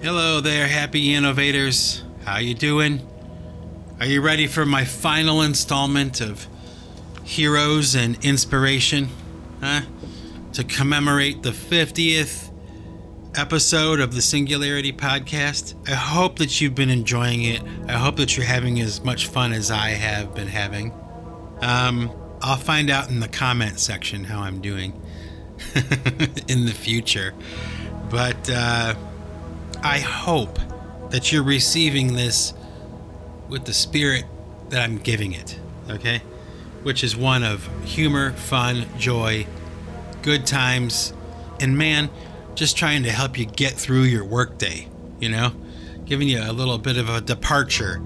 Hello 0.00 0.40
there, 0.40 0.68
happy 0.68 1.12
innovators. 1.12 2.04
How 2.24 2.38
you 2.38 2.54
doing? 2.54 3.04
Are 3.98 4.06
you 4.06 4.20
ready 4.20 4.46
for 4.46 4.64
my 4.64 4.84
final 4.84 5.42
installment 5.42 6.20
of 6.20 6.46
Heroes 7.24 7.96
and 7.96 8.16
Inspiration? 8.24 9.08
Huh? 9.60 9.80
To 10.52 10.62
commemorate 10.62 11.42
the 11.42 11.50
50th 11.50 12.52
episode 13.34 13.98
of 13.98 14.14
the 14.14 14.22
Singularity 14.22 14.92
podcast. 14.92 15.74
I 15.88 15.94
hope 15.96 16.38
that 16.38 16.60
you've 16.60 16.76
been 16.76 16.90
enjoying 16.90 17.42
it. 17.42 17.60
I 17.88 17.94
hope 17.94 18.18
that 18.18 18.36
you're 18.36 18.46
having 18.46 18.80
as 18.80 19.02
much 19.02 19.26
fun 19.26 19.52
as 19.52 19.72
I 19.72 19.88
have 19.88 20.32
been 20.32 20.46
having. 20.46 20.92
Um, 21.60 22.12
I'll 22.40 22.56
find 22.56 22.88
out 22.88 23.10
in 23.10 23.18
the 23.18 23.28
comment 23.28 23.80
section 23.80 24.22
how 24.22 24.42
I'm 24.42 24.60
doing 24.60 24.92
in 26.46 26.66
the 26.66 26.74
future. 26.74 27.34
But 28.10 28.48
uh, 28.48 28.94
I 29.82 30.00
hope 30.00 30.58
that 31.10 31.32
you're 31.32 31.42
receiving 31.42 32.14
this 32.14 32.52
with 33.48 33.64
the 33.64 33.72
spirit 33.72 34.24
that 34.70 34.82
I'm 34.82 34.98
giving 34.98 35.32
it, 35.32 35.58
okay? 35.88 36.20
Which 36.82 37.02
is 37.02 37.16
one 37.16 37.42
of 37.42 37.68
humor, 37.84 38.32
fun, 38.32 38.86
joy, 38.98 39.46
good 40.22 40.46
times, 40.46 41.12
and 41.60 41.78
man, 41.78 42.10
just 42.54 42.76
trying 42.76 43.04
to 43.04 43.10
help 43.10 43.38
you 43.38 43.46
get 43.46 43.72
through 43.72 44.02
your 44.02 44.24
workday, 44.24 44.88
you 45.20 45.28
know? 45.28 45.52
Giving 46.04 46.28
you 46.28 46.40
a 46.42 46.52
little 46.52 46.78
bit 46.78 46.96
of 46.96 47.08
a 47.08 47.20
departure, 47.20 48.02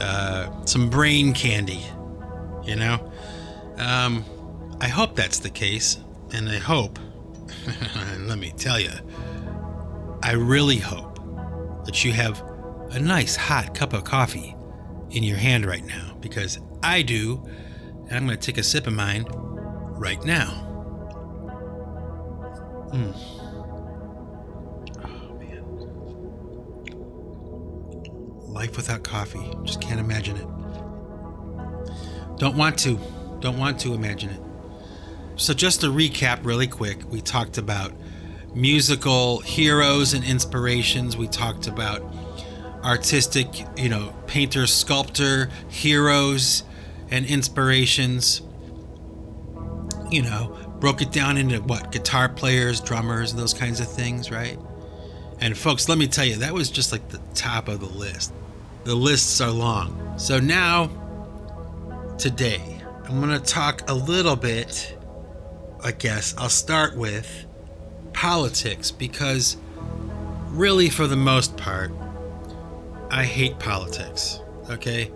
uh, 0.00 0.64
some 0.66 0.90
brain 0.90 1.32
candy, 1.32 1.84
you 2.64 2.76
know? 2.76 3.10
Um, 3.78 4.24
I 4.80 4.88
hope 4.88 5.16
that's 5.16 5.38
the 5.38 5.50
case, 5.50 5.98
and 6.32 6.48
I 6.48 6.58
hope, 6.58 6.98
let 8.20 8.38
me 8.38 8.52
tell 8.56 8.78
you, 8.78 8.92
I 10.22 10.32
really 10.32 10.78
hope 10.78 11.18
that 11.84 12.04
you 12.04 12.12
have 12.12 12.42
a 12.90 12.98
nice 12.98 13.36
hot 13.36 13.74
cup 13.74 13.92
of 13.92 14.04
coffee 14.04 14.56
in 15.10 15.22
your 15.22 15.36
hand 15.36 15.66
right 15.66 15.84
now 15.84 16.16
because 16.20 16.58
I 16.82 17.02
do, 17.02 17.42
and 18.08 18.16
I'm 18.16 18.26
going 18.26 18.38
to 18.38 18.44
take 18.44 18.58
a 18.58 18.62
sip 18.62 18.86
of 18.86 18.92
mine 18.92 19.24
right 19.98 20.22
now. 20.24 20.64
Mm. 22.92 23.14
Oh, 25.04 25.34
man. 25.38 25.64
Life 28.52 28.76
without 28.76 29.02
coffee. 29.02 29.50
Just 29.64 29.80
can't 29.80 30.00
imagine 30.00 30.36
it. 30.36 30.46
Don't 32.38 32.56
want 32.56 32.78
to. 32.80 32.98
Don't 33.40 33.58
want 33.58 33.78
to 33.80 33.94
imagine 33.94 34.30
it. 34.30 34.40
So, 35.36 35.52
just 35.54 35.82
to 35.82 35.88
recap 35.88 36.44
really 36.44 36.66
quick, 36.66 36.98
we 37.10 37.20
talked 37.20 37.58
about 37.58 37.92
musical 38.54 39.40
heroes 39.40 40.14
and 40.14 40.24
inspirations. 40.24 41.16
We 41.16 41.28
talked 41.28 41.66
about 41.66 42.02
artistic, 42.84 43.46
you 43.76 43.88
know, 43.88 44.14
painter, 44.26 44.66
sculptor, 44.66 45.50
heroes 45.68 46.62
and 47.10 47.26
inspirations. 47.26 48.42
You 50.10 50.22
know, 50.22 50.56
broke 50.80 51.02
it 51.02 51.12
down 51.12 51.36
into 51.36 51.60
what 51.60 51.92
guitar 51.92 52.28
players, 52.28 52.80
drummers, 52.80 53.32
and 53.32 53.38
those 53.40 53.54
kinds 53.54 53.80
of 53.80 53.90
things, 53.90 54.30
right? 54.30 54.58
And 55.40 55.56
folks, 55.56 55.88
let 55.88 55.98
me 55.98 56.06
tell 56.08 56.24
you, 56.24 56.36
that 56.36 56.52
was 56.52 56.70
just 56.70 56.92
like 56.92 57.08
the 57.08 57.20
top 57.34 57.68
of 57.68 57.80
the 57.80 57.86
list. 57.86 58.32
The 58.84 58.94
lists 58.94 59.40
are 59.40 59.50
long. 59.50 60.14
So 60.18 60.40
now, 60.40 60.90
today, 62.18 62.80
I'm 63.04 63.20
going 63.20 63.38
to 63.38 63.44
talk 63.44 63.88
a 63.88 63.94
little 63.94 64.36
bit, 64.36 64.96
I 65.84 65.92
guess, 65.92 66.34
I'll 66.38 66.48
start 66.48 66.96
with 66.96 67.46
politics 68.12 68.90
because, 68.90 69.56
really, 70.48 70.90
for 70.90 71.06
the 71.06 71.16
most 71.16 71.56
part, 71.56 71.92
I 73.10 73.24
hate 73.24 73.58
politics, 73.58 74.40
okay? 74.70 75.10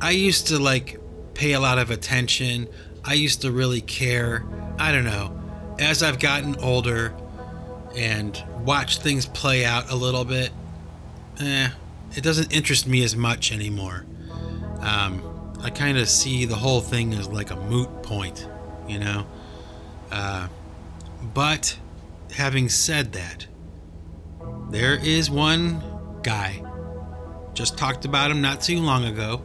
I 0.00 0.10
used 0.10 0.48
to 0.48 0.58
like 0.58 0.98
pay 1.34 1.52
a 1.52 1.60
lot 1.60 1.78
of 1.78 1.90
attention. 1.90 2.68
I 3.04 3.14
used 3.14 3.42
to 3.42 3.50
really 3.50 3.80
care. 3.80 4.44
I 4.78 4.92
don't 4.92 5.04
know. 5.04 5.38
As 5.78 6.02
I've 6.02 6.18
gotten 6.18 6.56
older 6.56 7.14
and 7.96 8.42
watched 8.64 9.02
things 9.02 9.26
play 9.26 9.64
out 9.64 9.90
a 9.90 9.96
little 9.96 10.24
bit, 10.24 10.50
eh, 11.38 11.70
it 12.16 12.22
doesn't 12.22 12.52
interest 12.52 12.86
me 12.86 13.02
as 13.04 13.16
much 13.16 13.52
anymore. 13.52 14.04
Um, 14.80 15.22
I 15.62 15.70
kind 15.70 15.98
of 15.98 16.08
see 16.08 16.44
the 16.44 16.56
whole 16.56 16.80
thing 16.80 17.12
as 17.14 17.28
like 17.28 17.50
a 17.50 17.56
moot 17.56 18.02
point, 18.02 18.46
you 18.88 18.98
know? 18.98 19.26
Uh, 20.10 20.48
but 21.34 21.78
having 22.30 22.68
said 22.68 23.12
that, 23.12 23.46
there 24.70 24.94
is 24.94 25.30
one 25.30 25.82
guy, 26.22 26.62
just 27.54 27.76
talked 27.76 28.04
about 28.04 28.30
him 28.30 28.40
not 28.40 28.60
too 28.60 28.78
long 28.78 29.04
ago, 29.04 29.42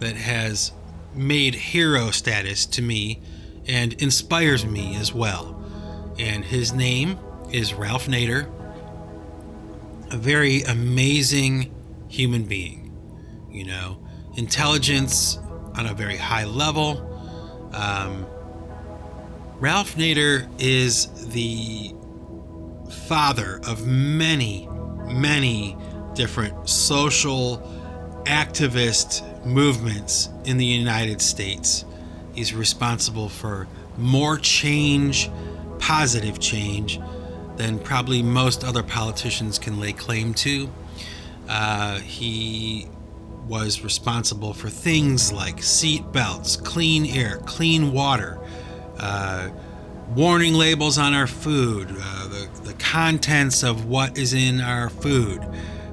that 0.00 0.16
has 0.16 0.72
made 1.14 1.54
hero 1.54 2.10
status 2.10 2.66
to 2.66 2.82
me 2.82 3.20
and 3.66 3.92
inspires 3.94 4.66
me 4.66 4.96
as 4.96 5.12
well. 5.12 5.62
And 6.18 6.44
his 6.44 6.72
name 6.72 7.18
is 7.50 7.74
Ralph 7.74 8.06
Nader, 8.06 8.48
a 10.12 10.16
very 10.16 10.62
amazing 10.62 11.74
human 12.08 12.44
being. 12.44 12.92
You 13.50 13.64
know, 13.64 13.98
intelligence 14.36 15.38
on 15.76 15.86
a 15.86 15.94
very 15.94 16.16
high 16.16 16.44
level. 16.44 17.10
Um, 17.72 18.26
Ralph 19.60 19.94
Nader 19.96 20.48
is 20.58 21.06
the 21.28 21.94
father 22.94 23.60
of 23.66 23.86
many, 23.86 24.68
many 25.06 25.76
different 26.14 26.68
social 26.68 27.58
activist 28.24 29.22
movements 29.44 30.30
in 30.44 30.56
the 30.56 30.64
United 30.64 31.20
States. 31.20 31.84
He's 32.34 32.54
responsible 32.54 33.28
for 33.28 33.68
more 33.96 34.38
change, 34.38 35.30
positive 35.78 36.40
change, 36.40 37.00
than 37.56 37.78
probably 37.78 38.22
most 38.22 38.64
other 38.64 38.82
politicians 38.82 39.58
can 39.58 39.78
lay 39.78 39.92
claim 39.92 40.34
to. 40.34 40.70
Uh, 41.48 41.98
he 41.98 42.88
was 43.46 43.82
responsible 43.84 44.54
for 44.54 44.70
things 44.70 45.32
like 45.32 45.62
seat 45.62 46.10
belts, 46.12 46.56
clean 46.56 47.06
air, 47.06 47.38
clean 47.44 47.92
water, 47.92 48.38
uh, 48.98 49.50
warning 50.14 50.54
labels 50.54 50.98
on 50.98 51.12
our 51.14 51.26
food, 51.26 51.88
uh, 51.90 52.28
the, 52.28 52.48
contents 52.94 53.64
of 53.64 53.86
what 53.86 54.16
is 54.16 54.32
in 54.32 54.60
our 54.60 54.88
food 54.88 55.44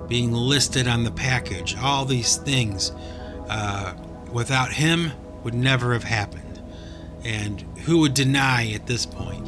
being 0.07 0.31
listed 0.31 0.87
on 0.87 1.03
the 1.03 1.09
package, 1.09 1.75
all 1.77 2.05
these 2.05 2.37
things 2.37 2.91
uh, 3.49 3.95
without 4.31 4.71
him 4.71 5.11
would 5.43 5.55
never 5.55 5.93
have 5.93 6.03
happened. 6.03 6.61
And 7.25 7.59
who 7.85 8.01
would 8.01 8.13
deny 8.13 8.71
at 8.73 8.85
this 8.85 9.07
point 9.07 9.47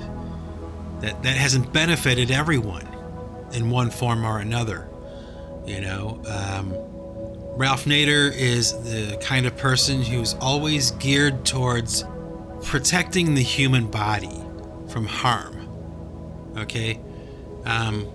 that 1.02 1.22
that 1.22 1.38
hasn't 1.38 1.72
benefited 1.72 2.32
everyone 2.32 2.88
in 3.52 3.70
one 3.70 3.92
form 3.92 4.26
or 4.26 4.40
another? 4.40 4.90
You 5.64 5.82
know, 5.82 6.24
um, 6.28 6.74
Ralph 7.56 7.86
Nader 7.86 8.36
is 8.36 8.74
the 8.82 9.16
kind 9.22 9.46
of 9.46 9.56
person 9.58 10.02
who's 10.02 10.34
always 10.42 10.90
geared 10.90 11.46
towards 11.46 12.04
protecting 12.64 13.36
the 13.36 13.44
human 13.44 13.92
body 13.92 14.42
from 14.88 15.06
harm. 15.06 15.70
Okay? 16.58 17.00
Um, 17.66 18.08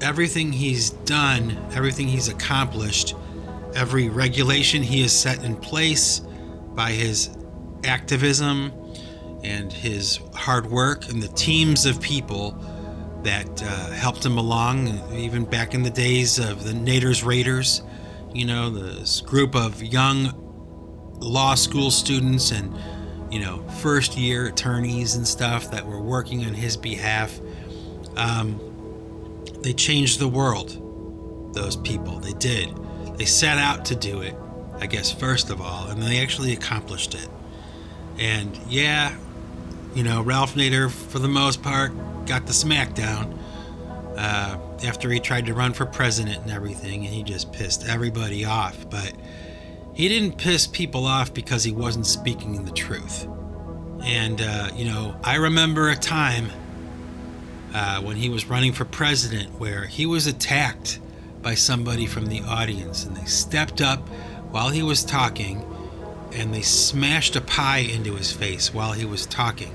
everything 0.00 0.52
he's 0.52 0.90
done, 0.90 1.56
everything 1.72 2.08
he's 2.08 2.28
accomplished, 2.28 3.14
every 3.74 4.08
regulation 4.08 4.82
he 4.82 5.02
has 5.02 5.12
set 5.12 5.44
in 5.44 5.56
place 5.56 6.20
by 6.74 6.92
his 6.92 7.30
activism 7.84 8.72
and 9.42 9.72
his 9.72 10.18
hard 10.34 10.66
work 10.66 11.08
and 11.08 11.22
the 11.22 11.28
teams 11.28 11.86
of 11.86 12.00
people 12.00 12.52
that 13.22 13.62
uh, 13.62 13.90
helped 13.90 14.24
him 14.24 14.38
along, 14.38 14.88
even 15.12 15.44
back 15.44 15.74
in 15.74 15.82
the 15.82 15.90
days 15.90 16.38
of 16.38 16.64
the 16.64 16.72
Nader's 16.72 17.24
Raiders, 17.24 17.82
you 18.32 18.44
know, 18.44 18.70
this 18.70 19.20
group 19.20 19.54
of 19.54 19.82
young 19.82 20.32
law 21.20 21.54
school 21.54 21.90
students 21.90 22.52
and, 22.52 22.76
you 23.30 23.40
know, 23.40 23.66
first 23.80 24.16
year 24.16 24.46
attorneys 24.46 25.16
and 25.16 25.26
stuff 25.26 25.70
that 25.72 25.84
were 25.84 26.00
working 26.00 26.44
on 26.44 26.54
his 26.54 26.76
behalf. 26.76 27.40
Um, 28.16 28.60
they 29.62 29.72
changed 29.72 30.18
the 30.18 30.28
world, 30.28 31.54
those 31.54 31.76
people. 31.76 32.18
They 32.18 32.32
did. 32.34 32.74
They 33.16 33.24
set 33.24 33.58
out 33.58 33.84
to 33.86 33.96
do 33.96 34.20
it, 34.22 34.34
I 34.78 34.86
guess, 34.86 35.12
first 35.12 35.50
of 35.50 35.60
all, 35.60 35.88
and 35.88 36.02
they 36.02 36.20
actually 36.20 36.52
accomplished 36.52 37.14
it. 37.14 37.28
And 38.18 38.56
yeah, 38.68 39.16
you 39.94 40.02
know, 40.02 40.22
Ralph 40.22 40.54
Nader, 40.54 40.90
for 40.90 41.18
the 41.18 41.28
most 41.28 41.62
part, 41.62 41.92
got 42.26 42.46
the 42.46 42.52
smackdown 42.52 43.36
uh, 44.16 44.58
after 44.84 45.10
he 45.10 45.20
tried 45.20 45.46
to 45.46 45.54
run 45.54 45.72
for 45.72 45.86
president 45.86 46.42
and 46.42 46.50
everything, 46.50 47.04
and 47.06 47.14
he 47.14 47.22
just 47.22 47.52
pissed 47.52 47.86
everybody 47.88 48.44
off. 48.44 48.88
But 48.90 49.12
he 49.94 50.08
didn't 50.08 50.38
piss 50.38 50.66
people 50.66 51.06
off 51.06 51.34
because 51.34 51.64
he 51.64 51.72
wasn't 51.72 52.06
speaking 52.06 52.64
the 52.64 52.70
truth. 52.70 53.26
And, 54.02 54.40
uh, 54.40 54.70
you 54.74 54.84
know, 54.84 55.16
I 55.24 55.36
remember 55.36 55.88
a 55.88 55.96
time 55.96 56.50
uh, 57.74 58.00
when 58.00 58.16
he 58.16 58.28
was 58.28 58.46
running 58.46 58.72
for 58.72 58.84
president 58.84 59.58
where 59.58 59.86
he 59.86 60.06
was 60.06 60.26
attacked 60.26 60.98
by 61.42 61.54
somebody 61.54 62.06
from 62.06 62.26
the 62.26 62.40
audience, 62.42 63.04
and 63.04 63.16
they 63.16 63.24
stepped 63.24 63.80
up 63.80 64.00
while 64.50 64.70
he 64.70 64.82
was 64.82 65.04
talking 65.04 65.64
and 66.32 66.52
they 66.54 66.62
smashed 66.62 67.36
a 67.36 67.40
pie 67.40 67.78
into 67.78 68.14
his 68.14 68.32
face 68.32 68.72
while 68.72 68.92
he 68.92 69.04
was 69.04 69.26
talking. 69.26 69.74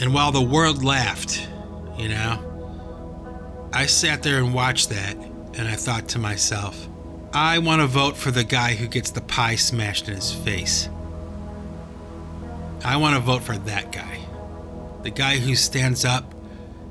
And 0.00 0.14
while 0.14 0.30
the 0.30 0.42
world 0.42 0.84
laughed, 0.84 1.48
you 1.98 2.08
know, 2.08 2.44
I 3.72 3.86
sat 3.86 4.22
there 4.22 4.38
and 4.38 4.54
watched 4.54 4.90
that 4.90 5.16
and 5.16 5.66
I 5.66 5.74
thought 5.74 6.08
to 6.10 6.18
myself, 6.18 6.88
I 7.32 7.58
want 7.58 7.82
to 7.82 7.86
vote 7.86 8.16
for 8.16 8.30
the 8.30 8.44
guy 8.44 8.74
who 8.74 8.86
gets 8.86 9.10
the 9.10 9.20
pie 9.20 9.56
smashed 9.56 10.08
in 10.08 10.14
his 10.14 10.32
face. 10.32 10.88
I 12.84 12.96
want 12.96 13.16
to 13.16 13.20
vote 13.20 13.42
for 13.42 13.56
that 13.56 13.90
guy. 13.92 14.20
The 15.08 15.14
guy 15.14 15.38
who 15.38 15.54
stands 15.54 16.04
up 16.04 16.34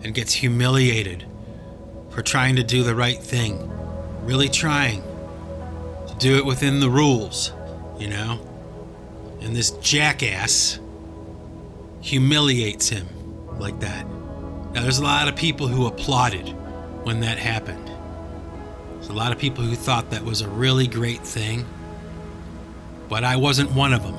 and 0.02 0.12
gets 0.12 0.34
humiliated 0.34 1.24
for 2.10 2.24
trying 2.24 2.56
to 2.56 2.64
do 2.64 2.82
the 2.82 2.96
right 2.96 3.20
thing. 3.20 3.72
Really 4.24 4.50
trying 4.50 5.04
to 6.08 6.16
do 6.18 6.38
it 6.38 6.44
within 6.44 6.80
the 6.80 6.90
rules, 6.90 7.52
you 8.00 8.08
know? 8.08 8.40
And 9.42 9.56
this 9.56 9.70
jackass 9.70 10.80
humiliates 12.02 12.90
him 12.90 13.08
like 13.60 13.82
that. 13.82 14.08
Now, 14.74 14.82
there's 14.82 14.98
a 14.98 15.04
lot 15.04 15.28
of 15.28 15.36
people 15.36 15.68
who 15.68 15.86
applauded 15.86 16.48
when 17.04 17.20
that 17.20 17.38
happened. 17.38 17.88
There's 18.96 19.10
a 19.10 19.14
lot 19.14 19.32
of 19.32 19.38
people 19.38 19.64
who 19.64 19.76
thought 19.76 20.10
that 20.10 20.24
was 20.24 20.42
a 20.42 20.50
really 20.50 20.88
great 20.88 21.22
thing, 21.22 21.68
but 23.10 23.24
I 23.24 23.36
wasn't 23.36 23.74
one 23.74 23.94
of 23.94 24.02
them. 24.02 24.18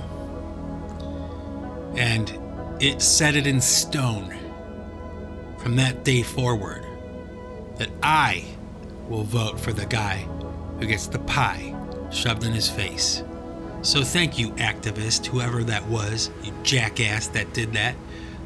And 1.96 2.47
it 2.80 3.02
set 3.02 3.34
it 3.34 3.46
in 3.46 3.60
stone 3.60 4.36
from 5.58 5.76
that 5.76 6.04
day 6.04 6.22
forward 6.22 6.84
that 7.76 7.90
I 8.02 8.44
will 9.08 9.24
vote 9.24 9.58
for 9.58 9.72
the 9.72 9.86
guy 9.86 10.28
who 10.78 10.86
gets 10.86 11.08
the 11.08 11.18
pie 11.20 11.74
shoved 12.12 12.44
in 12.44 12.52
his 12.52 12.70
face. 12.70 13.22
So 13.82 14.02
thank 14.02 14.38
you, 14.38 14.50
activist, 14.52 15.26
whoever 15.26 15.64
that 15.64 15.86
was, 15.86 16.30
you 16.42 16.52
jackass 16.62 17.28
that 17.28 17.52
did 17.52 17.72
that, 17.72 17.94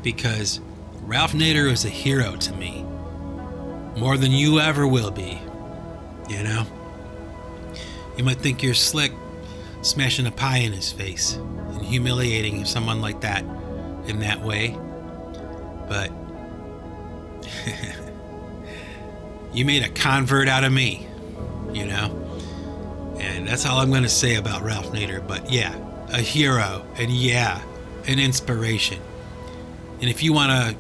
because 0.03 0.61
Ralph 1.03 1.33
Nader 1.33 1.71
is 1.71 1.85
a 1.85 1.91
hero 1.91 2.37
to 2.37 2.55
me. 2.55 2.85
More 3.97 4.17
than 4.17 4.31
you 4.31 4.61
ever 4.61 4.87
will 4.87 5.11
be. 5.11 5.39
You 6.29 6.43
know? 6.43 6.67
You 8.17 8.25
might 8.25 8.39
think 8.39 8.63
you're 8.63 8.75
slick 8.75 9.13
smashing 9.83 10.27
a 10.27 10.31
pie 10.31 10.59
in 10.59 10.73
his 10.73 10.93
face 10.93 11.35
and 11.35 11.83
humiliating 11.83 12.65
someone 12.65 13.01
like 13.01 13.21
that 13.23 13.45
in 14.07 14.21
that 14.21 14.41
way. 14.41 14.77
But 15.89 16.11
you 19.53 19.65
made 19.65 19.83
a 19.83 19.89
convert 19.89 20.49
out 20.49 20.65
of 20.65 20.73
me, 20.73 21.07
you 21.73 21.87
know? 21.87 22.19
And 23.21 23.47
that's 23.47 23.67
all 23.67 23.79
I'm 23.79 23.91
going 23.91 24.03
to 24.03 24.09
say 24.09 24.37
about 24.37 24.63
Ralph 24.63 24.93
Nader. 24.93 25.27
But 25.27 25.51
yeah, 25.53 25.77
a 26.11 26.21
hero, 26.21 26.85
and 26.97 27.11
yeah, 27.11 27.63
an 28.07 28.19
inspiration. 28.19 29.01
And 30.01 30.11
if 30.11 30.23
you 30.23 30.33
want 30.33 30.51
to 30.51 30.77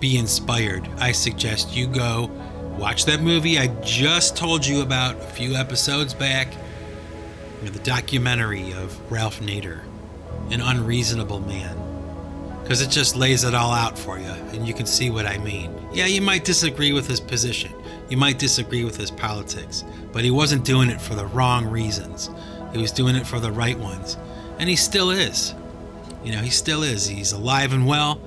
be 0.00 0.16
inspired, 0.16 0.88
I 0.98 1.12
suggest 1.12 1.76
you 1.76 1.86
go 1.86 2.30
watch 2.78 3.04
that 3.04 3.20
movie 3.20 3.58
I 3.58 3.66
just 3.82 4.34
told 4.34 4.66
you 4.66 4.80
about 4.80 5.16
a 5.16 5.26
few 5.26 5.54
episodes 5.54 6.14
back 6.14 6.48
the 7.70 7.78
documentary 7.80 8.72
of 8.72 8.98
Ralph 9.10 9.40
Nader, 9.40 9.82
An 10.50 10.60
Unreasonable 10.60 11.40
Man. 11.40 11.81
Because 12.62 12.80
it 12.80 12.90
just 12.90 13.16
lays 13.16 13.44
it 13.44 13.54
all 13.54 13.72
out 13.72 13.98
for 13.98 14.18
you, 14.18 14.30
and 14.52 14.66
you 14.66 14.72
can 14.72 14.86
see 14.86 15.10
what 15.10 15.26
I 15.26 15.38
mean. 15.38 15.74
Yeah, 15.92 16.06
you 16.06 16.22
might 16.22 16.44
disagree 16.44 16.92
with 16.92 17.06
his 17.06 17.20
position, 17.20 17.72
you 18.08 18.16
might 18.16 18.38
disagree 18.38 18.84
with 18.84 18.96
his 18.96 19.10
politics, 19.10 19.84
but 20.12 20.22
he 20.22 20.30
wasn't 20.30 20.64
doing 20.64 20.90
it 20.90 21.00
for 21.00 21.14
the 21.14 21.26
wrong 21.26 21.66
reasons. 21.66 22.30
He 22.72 22.78
was 22.78 22.92
doing 22.92 23.16
it 23.16 23.26
for 23.26 23.40
the 23.40 23.50
right 23.50 23.78
ones. 23.78 24.16
And 24.58 24.68
he 24.68 24.76
still 24.76 25.10
is. 25.10 25.54
You 26.24 26.32
know, 26.32 26.40
he 26.40 26.50
still 26.50 26.82
is. 26.82 27.06
He's 27.06 27.32
alive 27.32 27.72
and 27.72 27.86
well, 27.86 28.20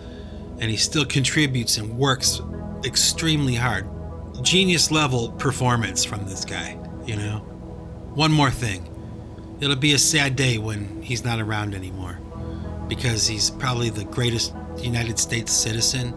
and 0.59 0.69
he 0.69 0.77
still 0.77 1.05
contributes 1.05 1.77
and 1.77 1.97
works 1.97 2.41
extremely 2.83 3.55
hard. 3.55 3.87
Genius 4.41 4.91
level 4.91 5.31
performance 5.33 6.03
from 6.03 6.25
this 6.25 6.45
guy, 6.45 6.77
you 7.05 7.15
know? 7.15 7.39
One 8.13 8.31
more 8.31 8.51
thing. 8.51 8.89
It'll 9.59 9.75
be 9.75 9.93
a 9.93 9.99
sad 9.99 10.35
day 10.35 10.57
when 10.57 11.01
he's 11.01 11.23
not 11.23 11.39
around 11.39 11.73
anymore 11.73 12.19
because 12.87 13.27
he's 13.27 13.49
probably 13.49 13.89
the 13.89 14.05
greatest 14.05 14.53
United 14.77 15.19
States 15.19 15.51
citizen 15.51 16.13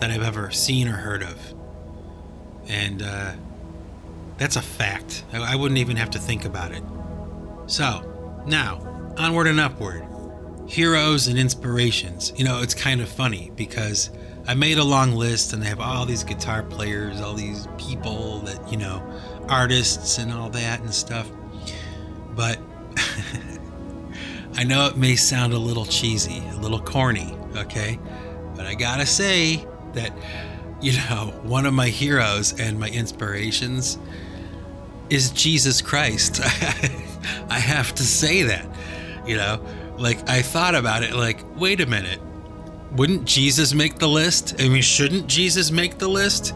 that 0.00 0.10
I've 0.10 0.22
ever 0.22 0.50
seen 0.50 0.88
or 0.88 0.92
heard 0.92 1.22
of. 1.22 1.54
And 2.68 3.02
uh, 3.02 3.32
that's 4.38 4.56
a 4.56 4.62
fact. 4.62 5.24
I, 5.32 5.52
I 5.52 5.56
wouldn't 5.56 5.78
even 5.78 5.96
have 5.96 6.10
to 6.10 6.18
think 6.18 6.44
about 6.44 6.72
it. 6.72 6.82
So, 7.66 8.42
now, 8.46 9.12
onward 9.18 9.46
and 9.46 9.60
upward. 9.60 10.06
Heroes 10.66 11.26
and 11.26 11.38
inspirations. 11.38 12.32
You 12.36 12.44
know, 12.44 12.62
it's 12.62 12.74
kind 12.74 13.00
of 13.00 13.08
funny 13.08 13.50
because 13.56 14.10
I 14.46 14.54
made 14.54 14.78
a 14.78 14.84
long 14.84 15.12
list 15.12 15.52
and 15.52 15.62
I 15.62 15.66
have 15.66 15.80
all 15.80 16.06
these 16.06 16.24
guitar 16.24 16.62
players, 16.62 17.20
all 17.20 17.34
these 17.34 17.66
people 17.76 18.40
that, 18.40 18.70
you 18.70 18.78
know, 18.78 19.02
artists 19.48 20.18
and 20.18 20.32
all 20.32 20.48
that 20.50 20.80
and 20.80 20.94
stuff. 20.94 21.30
But 22.30 22.58
I 24.60 24.64
know 24.64 24.88
it 24.88 24.96
may 24.98 25.16
sound 25.16 25.54
a 25.54 25.58
little 25.58 25.86
cheesy, 25.86 26.42
a 26.50 26.56
little 26.58 26.82
corny, 26.82 27.34
okay? 27.56 27.98
But 28.54 28.66
I 28.66 28.74
gotta 28.74 29.06
say 29.06 29.66
that, 29.94 30.12
you 30.82 30.92
know, 30.92 31.32
one 31.44 31.64
of 31.64 31.72
my 31.72 31.88
heroes 31.88 32.60
and 32.60 32.78
my 32.78 32.90
inspirations 32.90 33.96
is 35.08 35.30
Jesus 35.30 35.80
Christ. 35.80 36.42
I 37.48 37.58
have 37.58 37.94
to 37.94 38.02
say 38.02 38.42
that, 38.42 38.66
you 39.26 39.38
know? 39.38 39.64
Like, 39.96 40.28
I 40.28 40.42
thought 40.42 40.74
about 40.74 41.04
it, 41.04 41.14
like, 41.14 41.40
wait 41.58 41.80
a 41.80 41.86
minute. 41.86 42.20
Wouldn't 42.92 43.24
Jesus 43.24 43.72
make 43.72 43.98
the 43.98 44.08
list? 44.08 44.56
I 44.60 44.68
mean, 44.68 44.82
shouldn't 44.82 45.26
Jesus 45.26 45.70
make 45.70 45.96
the 45.96 46.08
list? 46.08 46.52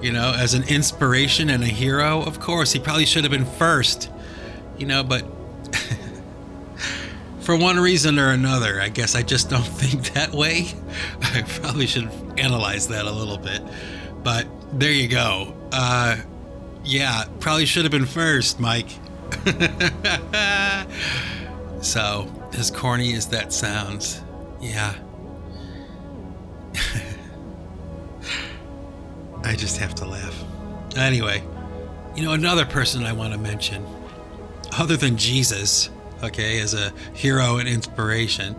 You 0.00 0.12
know, 0.12 0.32
as 0.34 0.54
an 0.54 0.62
inspiration 0.70 1.50
and 1.50 1.62
a 1.62 1.66
hero? 1.66 2.22
Of 2.22 2.40
course, 2.40 2.72
he 2.72 2.78
probably 2.78 3.04
should 3.04 3.24
have 3.24 3.30
been 3.30 3.44
first, 3.44 4.10
you 4.78 4.86
know, 4.86 5.02
but 5.02 5.26
for 7.42 7.56
one 7.56 7.78
reason 7.78 8.18
or 8.18 8.30
another, 8.30 8.80
I 8.80 8.88
guess 8.88 9.14
I 9.14 9.22
just 9.22 9.50
don't 9.50 9.62
think 9.66 10.14
that 10.14 10.32
way. 10.32 10.68
I 11.20 11.42
probably 11.42 11.86
should 11.86 12.10
analyze 12.38 12.88
that 12.88 13.04
a 13.04 13.10
little 13.10 13.38
bit. 13.38 13.62
But 14.22 14.46
there 14.72 14.92
you 14.92 15.08
go. 15.08 15.54
Uh, 15.72 16.16
yeah, 16.84 17.24
probably 17.40 17.66
should 17.66 17.84
have 17.84 17.92
been 17.92 18.06
first, 18.06 18.60
Mike. 18.60 18.88
so, 21.82 22.32
as 22.52 22.70
corny 22.70 23.14
as 23.14 23.26
that 23.28 23.52
sounds, 23.52 24.22
yeah. 24.60 24.94
I 29.44 29.56
just 29.56 29.78
have 29.78 29.94
to 29.96 30.06
laugh. 30.06 30.44
Anyway, 30.96 31.42
you 32.14 32.22
know, 32.22 32.32
another 32.32 32.64
person 32.64 33.04
I 33.04 33.12
want 33.12 33.32
to 33.32 33.38
mention, 33.38 33.84
other 34.78 34.96
than 34.96 35.16
Jesus, 35.16 35.90
okay, 36.22 36.60
as 36.60 36.74
a 36.74 36.92
hero 37.14 37.56
and 37.56 37.68
inspiration, 37.68 38.56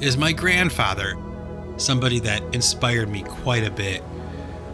is 0.00 0.16
my 0.16 0.32
grandfather, 0.32 1.16
somebody 1.76 2.20
that 2.20 2.42
inspired 2.54 3.08
me 3.08 3.22
quite 3.22 3.64
a 3.64 3.70
bit. 3.70 4.02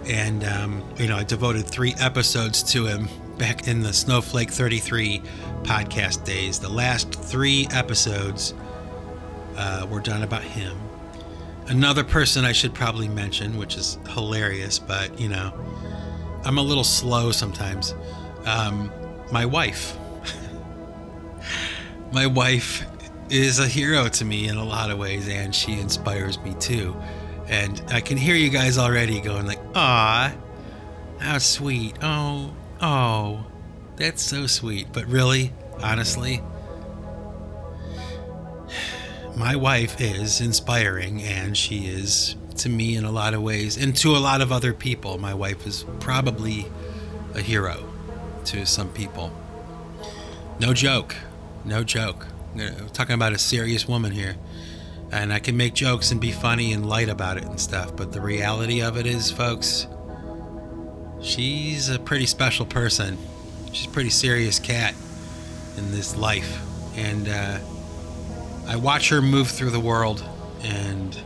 And, 0.06 0.44
um, 0.44 0.82
you 0.96 1.06
know, 1.06 1.16
I 1.16 1.24
devoted 1.24 1.66
three 1.66 1.94
episodes 1.98 2.62
to 2.72 2.86
him 2.86 3.08
back 3.38 3.68
in 3.68 3.82
the 3.82 3.92
Snowflake 3.92 4.50
33 4.50 5.22
podcast 5.62 6.24
days. 6.24 6.58
The 6.58 6.68
last 6.68 7.12
three 7.12 7.68
episodes 7.70 8.54
uh, 9.56 9.86
were 9.90 10.00
done 10.00 10.22
about 10.22 10.42
him. 10.42 10.76
Another 11.66 12.02
person 12.02 12.44
I 12.44 12.52
should 12.52 12.74
probably 12.74 13.08
mention, 13.08 13.56
which 13.56 13.76
is 13.76 13.98
hilarious, 14.08 14.78
but, 14.78 15.20
you 15.20 15.28
know, 15.28 15.52
I'm 16.44 16.58
a 16.58 16.62
little 16.62 16.84
slow 16.84 17.30
sometimes. 17.30 17.94
Um, 18.46 18.90
my 19.30 19.46
wife 19.46 19.96
my 22.12 22.26
wife 22.26 22.84
is 23.28 23.58
a 23.58 23.66
hero 23.66 24.08
to 24.08 24.24
me 24.24 24.48
in 24.48 24.56
a 24.56 24.64
lot 24.64 24.90
of 24.90 24.98
ways, 24.98 25.28
and 25.28 25.54
she 25.54 25.78
inspires 25.78 26.38
me 26.40 26.54
too. 26.58 26.96
And 27.48 27.82
I 27.88 28.00
can 28.00 28.16
hear 28.16 28.34
you 28.34 28.50
guys 28.50 28.78
already 28.78 29.20
going 29.20 29.46
like, 29.46 29.60
"Ah, 29.74 30.32
how 31.18 31.38
sweet! 31.38 31.96
Oh, 32.02 32.52
oh, 32.80 33.44
that's 33.96 34.22
so 34.22 34.46
sweet." 34.46 34.88
But 34.92 35.06
really, 35.06 35.52
honestly, 35.82 36.42
my 39.36 39.56
wife 39.56 40.00
is 40.00 40.40
inspiring, 40.40 41.22
and 41.22 41.56
she 41.56 41.86
is 41.86 42.36
to 42.56 42.68
me 42.68 42.96
in 42.96 43.04
a 43.04 43.10
lot 43.10 43.34
of 43.34 43.42
ways, 43.42 43.76
and 43.76 43.96
to 43.96 44.16
a 44.16 44.18
lot 44.18 44.40
of 44.40 44.52
other 44.52 44.72
people. 44.72 45.18
My 45.18 45.34
wife 45.34 45.66
is 45.66 45.84
probably 46.00 46.66
a 47.34 47.40
hero 47.40 47.88
to 48.46 48.66
some 48.66 48.88
people. 48.90 49.32
No 50.58 50.74
joke. 50.74 51.16
No 51.64 51.84
joke. 51.84 52.26
We're 52.54 52.72
talking 52.92 53.14
about 53.14 53.32
a 53.32 53.38
serious 53.38 53.86
woman 53.86 54.12
here. 54.12 54.36
And 55.12 55.32
I 55.32 55.40
can 55.40 55.56
make 55.56 55.74
jokes 55.74 56.10
and 56.12 56.20
be 56.20 56.30
funny 56.30 56.72
and 56.72 56.88
light 56.88 57.08
about 57.08 57.36
it 57.36 57.44
and 57.44 57.58
stuff, 57.58 57.96
but 57.96 58.12
the 58.12 58.20
reality 58.20 58.80
of 58.80 58.96
it 58.96 59.06
is, 59.06 59.30
folks, 59.30 59.86
she's 61.20 61.88
a 61.88 61.98
pretty 61.98 62.26
special 62.26 62.64
person. 62.64 63.18
She's 63.72 63.86
a 63.86 63.90
pretty 63.90 64.10
serious 64.10 64.58
cat 64.58 64.94
in 65.76 65.90
this 65.90 66.16
life. 66.16 66.60
And 66.96 67.28
uh, 67.28 67.58
I 68.68 68.76
watch 68.76 69.08
her 69.08 69.20
move 69.20 69.48
through 69.48 69.70
the 69.70 69.80
world 69.80 70.24
and 70.62 71.18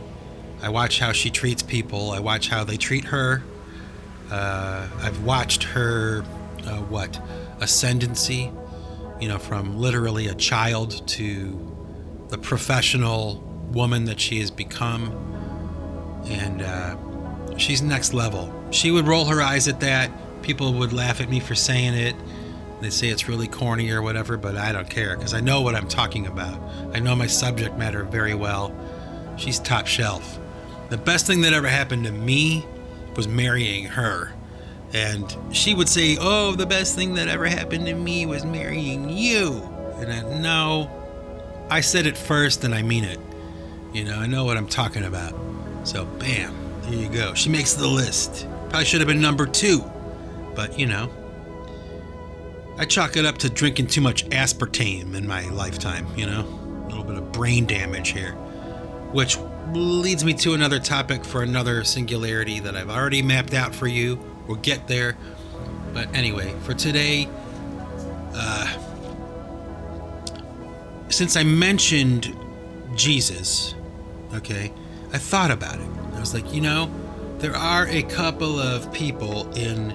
I 0.63 0.69
watch 0.69 0.99
how 0.99 1.11
she 1.11 1.29
treats 1.29 1.61
people. 1.61 2.11
I 2.11 2.19
watch 2.19 2.49
how 2.49 2.63
they 2.63 2.77
treat 2.77 3.05
her. 3.05 3.43
Uh, 4.31 4.87
I've 4.97 5.23
watched 5.23 5.63
her, 5.63 6.23
uh, 6.65 6.77
what, 6.79 7.19
ascendancy, 7.61 8.51
you 9.19 9.27
know, 9.27 9.37
from 9.37 9.77
literally 9.77 10.27
a 10.27 10.35
child 10.35 11.07
to 11.09 11.75
the 12.29 12.37
professional 12.37 13.41
woman 13.71 14.05
that 14.05 14.19
she 14.19 14.39
has 14.39 14.51
become. 14.51 15.11
And 16.27 16.61
uh, 16.61 17.57
she's 17.57 17.81
next 17.81 18.13
level. 18.13 18.53
She 18.71 18.91
would 18.91 19.07
roll 19.07 19.25
her 19.25 19.41
eyes 19.41 19.67
at 19.67 19.79
that. 19.81 20.11
People 20.41 20.73
would 20.73 20.93
laugh 20.93 21.21
at 21.21 21.29
me 21.29 21.39
for 21.39 21.55
saying 21.55 21.93
it. 21.93 22.15
They 22.81 22.89
say 22.89 23.07
it's 23.07 23.27
really 23.27 23.47
corny 23.47 23.89
or 23.91 24.01
whatever, 24.01 24.37
but 24.37 24.57
I 24.57 24.71
don't 24.71 24.89
care 24.89 25.15
because 25.15 25.33
I 25.33 25.39
know 25.39 25.61
what 25.61 25.75
I'm 25.75 25.87
talking 25.87 26.27
about. 26.27 26.59
I 26.93 26.99
know 26.99 27.15
my 27.15 27.27
subject 27.27 27.77
matter 27.77 28.03
very 28.03 28.35
well. 28.35 28.75
She's 29.37 29.59
top 29.59 29.87
shelf. 29.87 30.39
The 30.89 30.97
best 30.97 31.25
thing 31.25 31.41
that 31.41 31.53
ever 31.53 31.67
happened 31.67 32.05
to 32.05 32.11
me 32.11 32.65
was 33.15 33.27
marrying 33.27 33.85
her. 33.85 34.34
And 34.95 35.35
she 35.51 35.73
would 35.73 35.89
say, 35.89 36.17
Oh, 36.17 36.55
the 36.55 36.65
best 36.65 36.95
thing 36.95 37.15
that 37.15 37.27
ever 37.27 37.47
happened 37.47 37.85
to 37.87 37.93
me 37.93 38.25
was 38.25 38.45
marrying 38.45 39.09
you. 39.09 39.61
And 39.97 40.09
I, 40.09 40.39
no, 40.39 40.89
I 41.69 41.81
said 41.81 42.05
it 42.05 42.15
first 42.15 42.63
and 42.63 42.73
I 42.73 42.81
mean 42.81 43.03
it. 43.03 43.19
You 43.91 44.05
know, 44.05 44.17
I 44.17 44.25
know 44.25 44.45
what 44.45 44.55
I'm 44.55 44.69
talking 44.69 45.03
about. 45.03 45.35
So, 45.83 46.05
bam, 46.05 46.55
there 46.83 46.93
you 46.93 47.09
go. 47.09 47.33
She 47.33 47.49
makes 47.49 47.73
the 47.73 47.85
list. 47.85 48.47
Probably 48.69 48.85
should 48.85 49.01
have 49.01 49.09
been 49.09 49.19
number 49.19 49.45
two. 49.45 49.83
But, 50.55 50.79
you 50.79 50.85
know, 50.85 51.11
I 52.77 52.85
chalk 52.85 53.17
it 53.17 53.25
up 53.25 53.37
to 53.39 53.49
drinking 53.49 53.87
too 53.87 54.01
much 54.01 54.25
aspartame 54.29 55.13
in 55.13 55.27
my 55.27 55.49
lifetime, 55.49 56.07
you 56.15 56.25
know? 56.25 56.45
A 56.85 56.87
little 56.87 57.03
bit 57.03 57.17
of 57.17 57.33
brain 57.33 57.65
damage 57.65 58.11
here. 58.11 58.31
Which 59.11 59.37
leads 59.73 60.23
me 60.23 60.33
to 60.35 60.53
another 60.53 60.79
topic 60.79 61.25
for 61.25 61.43
another 61.43 61.83
singularity 61.83 62.61
that 62.61 62.77
I've 62.77 62.89
already 62.89 63.21
mapped 63.21 63.53
out 63.53 63.75
for 63.75 63.87
you. 63.87 64.34
We'll 64.47 64.57
get 64.57 64.87
there. 64.87 65.17
But 65.93 66.13
anyway, 66.15 66.53
for 66.63 66.73
today, 66.73 67.27
uh, 68.33 68.77
since 71.09 71.35
I 71.35 71.43
mentioned 71.43 72.35
Jesus, 72.95 73.75
okay, 74.33 74.71
I 75.13 75.17
thought 75.17 75.51
about 75.51 75.79
it. 75.79 75.87
I 76.13 76.19
was 76.19 76.33
like, 76.33 76.53
you 76.53 76.61
know, 76.61 76.91
there 77.37 77.55
are 77.55 77.87
a 77.87 78.03
couple 78.03 78.59
of 78.59 78.91
people 78.93 79.51
in 79.53 79.91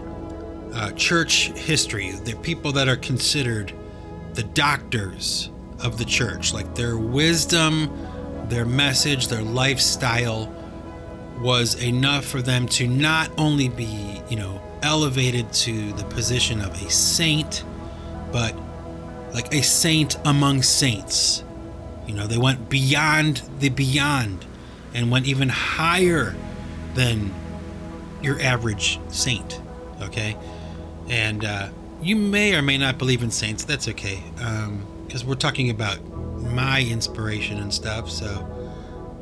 uh, 0.74 0.92
church 0.92 1.48
history, 1.50 2.12
the 2.12 2.34
people 2.36 2.72
that 2.72 2.88
are 2.88 2.96
considered 2.96 3.72
the 4.34 4.44
doctors 4.44 5.50
of 5.80 5.98
the 5.98 6.04
church, 6.04 6.54
like 6.54 6.74
their 6.74 6.96
wisdom 6.96 7.90
their 8.50 8.66
message, 8.66 9.28
their 9.28 9.42
lifestyle 9.42 10.52
was 11.40 11.82
enough 11.82 12.24
for 12.24 12.42
them 12.42 12.66
to 12.68 12.86
not 12.86 13.30
only 13.38 13.68
be, 13.68 14.20
you 14.28 14.36
know, 14.36 14.60
elevated 14.82 15.52
to 15.52 15.92
the 15.92 16.04
position 16.04 16.60
of 16.60 16.72
a 16.82 16.90
saint, 16.90 17.64
but 18.32 18.54
like 19.32 19.52
a 19.54 19.62
saint 19.62 20.16
among 20.24 20.62
saints. 20.62 21.44
You 22.06 22.14
know, 22.14 22.26
they 22.26 22.38
went 22.38 22.68
beyond 22.68 23.42
the 23.58 23.68
beyond 23.68 24.44
and 24.94 25.10
went 25.10 25.26
even 25.26 25.48
higher 25.48 26.34
than 26.94 27.32
your 28.22 28.40
average 28.40 28.98
saint. 29.08 29.60
Okay. 30.02 30.36
And 31.08 31.44
uh, 31.44 31.68
you 32.02 32.16
may 32.16 32.54
or 32.54 32.62
may 32.62 32.78
not 32.78 32.98
believe 32.98 33.22
in 33.22 33.30
saints. 33.30 33.64
That's 33.64 33.88
okay. 33.88 34.22
Because 34.34 35.22
um, 35.22 35.28
we're 35.28 35.34
talking 35.34 35.70
about 35.70 35.98
my 36.40 36.82
inspiration 36.82 37.58
and 37.58 37.72
stuff. 37.72 38.10
So 38.10 38.46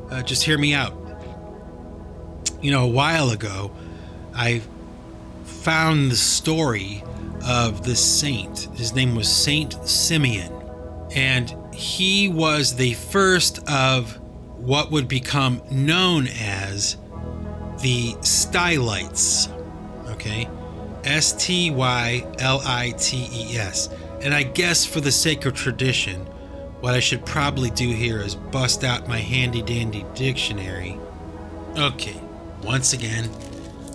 uh, 0.09 0.23
just 0.23 0.43
hear 0.43 0.57
me 0.57 0.73
out. 0.73 0.93
You 2.61 2.71
know, 2.71 2.83
a 2.83 2.87
while 2.87 3.29
ago, 3.29 3.71
I 4.33 4.61
found 5.45 6.11
the 6.11 6.15
story 6.15 7.03
of 7.45 7.83
this 7.83 8.03
saint. 8.03 8.69
His 8.75 8.93
name 8.93 9.15
was 9.15 9.29
Saint 9.29 9.73
Simeon. 9.87 10.53
And 11.15 11.55
he 11.73 12.27
was 12.27 12.75
the 12.75 12.93
first 12.93 13.59
of 13.69 14.19
what 14.57 14.91
would 14.91 15.07
become 15.07 15.61
known 15.71 16.27
as 16.27 16.97
the 17.81 18.15
Stylites. 18.21 19.47
Okay? 20.09 20.49
S 21.05 21.31
T 21.33 21.71
Y 21.71 22.27
L 22.39 22.61
I 22.65 22.91
T 22.97 23.29
E 23.31 23.57
S. 23.57 23.89
And 24.21 24.33
I 24.33 24.43
guess 24.43 24.85
for 24.85 24.99
the 24.99 25.11
sake 25.11 25.45
of 25.45 25.53
tradition, 25.53 26.25
what 26.81 26.93
I 26.93 26.99
should 26.99 27.25
probably 27.25 27.69
do 27.69 27.89
here 27.89 28.21
is 28.21 28.35
bust 28.35 28.83
out 28.83 29.07
my 29.07 29.19
handy 29.19 29.61
dandy 29.61 30.05
dictionary. 30.13 30.99
Okay, 31.77 32.19
once 32.63 32.93
again, 32.93 33.29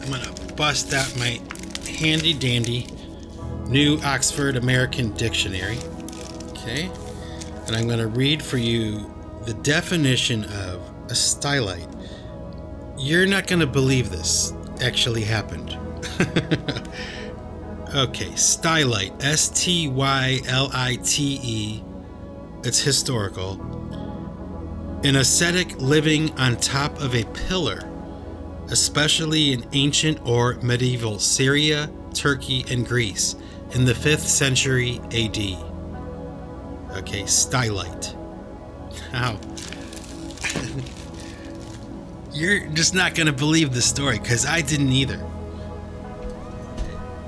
I'm 0.01 0.11
gonna 0.11 0.33
bust 0.57 0.93
out 0.93 1.17
my 1.19 1.41
handy 1.89 2.33
dandy 2.35 2.89
new 3.67 3.99
Oxford 4.05 4.57
American 4.57 5.13
Dictionary. 5.15 5.79
Okay, 6.51 6.91
and 7.67 7.77
I'm 7.77 7.89
gonna 7.89 8.07
read 8.07 8.43
for 8.43 8.59
you 8.59 9.13
the 9.45 9.55
definition 9.55 10.45
of 10.45 10.81
a 11.09 11.15
stylite. 11.15 11.91
You're 12.99 13.27
not 13.27 13.47
gonna 13.47 13.67
believe 13.67 14.11
this 14.11 14.53
actually 14.83 15.25
happened. 15.25 15.71
okay, 17.95 18.31
stylite, 18.31 19.23
S 19.23 19.49
T 19.49 19.89
Y 19.89 20.41
L 20.47 20.71
I 20.73 20.97
T 21.03 21.41
E 21.43 21.85
it's 22.65 22.81
historical. 22.81 23.61
An 25.05 25.17
ascetic 25.17 25.79
living 25.79 26.31
on 26.39 26.57
top 26.57 26.99
of 26.99 27.15
a 27.15 27.25
pillar, 27.25 27.87
especially 28.69 29.53
in 29.53 29.67
ancient 29.73 30.21
or 30.27 30.55
medieval 30.63 31.19
Syria, 31.19 31.91
Turkey, 32.13 32.65
and 32.71 32.87
Greece 32.87 33.37
in 33.73 33.85
the 33.85 33.93
5th 33.93 34.27
century 34.27 35.01
AD. 35.07 35.39
Okay, 36.99 37.23
stylite. 37.23 38.15
How? 39.11 39.39
You're 42.33 42.67
just 42.69 42.95
not 42.95 43.15
going 43.15 43.27
to 43.27 43.33
believe 43.33 43.75
the 43.75 43.83
story 43.83 44.19
because 44.19 44.47
I 44.47 44.61
didn't 44.61 44.93
either. 44.93 45.25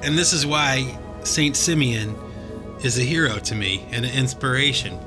And 0.03 0.17
this 0.17 0.33
is 0.33 0.47
why 0.47 0.99
Saint 1.25 1.57
Simeon 1.57 2.17
is 2.83 2.99
a 2.99 3.03
hero 3.03 3.39
to 3.41 3.55
me 3.55 3.87
and 3.91 4.05
an 4.05 4.13
inspiration 4.13 4.99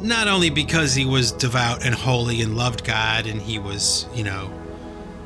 not 0.00 0.28
only 0.28 0.50
because 0.50 0.94
he 0.94 1.04
was 1.04 1.32
devout 1.32 1.84
and 1.84 1.94
holy 1.94 2.40
and 2.40 2.56
loved 2.56 2.84
God 2.84 3.26
and 3.26 3.40
he 3.40 3.58
was, 3.58 4.06
you 4.14 4.24
know, 4.24 4.50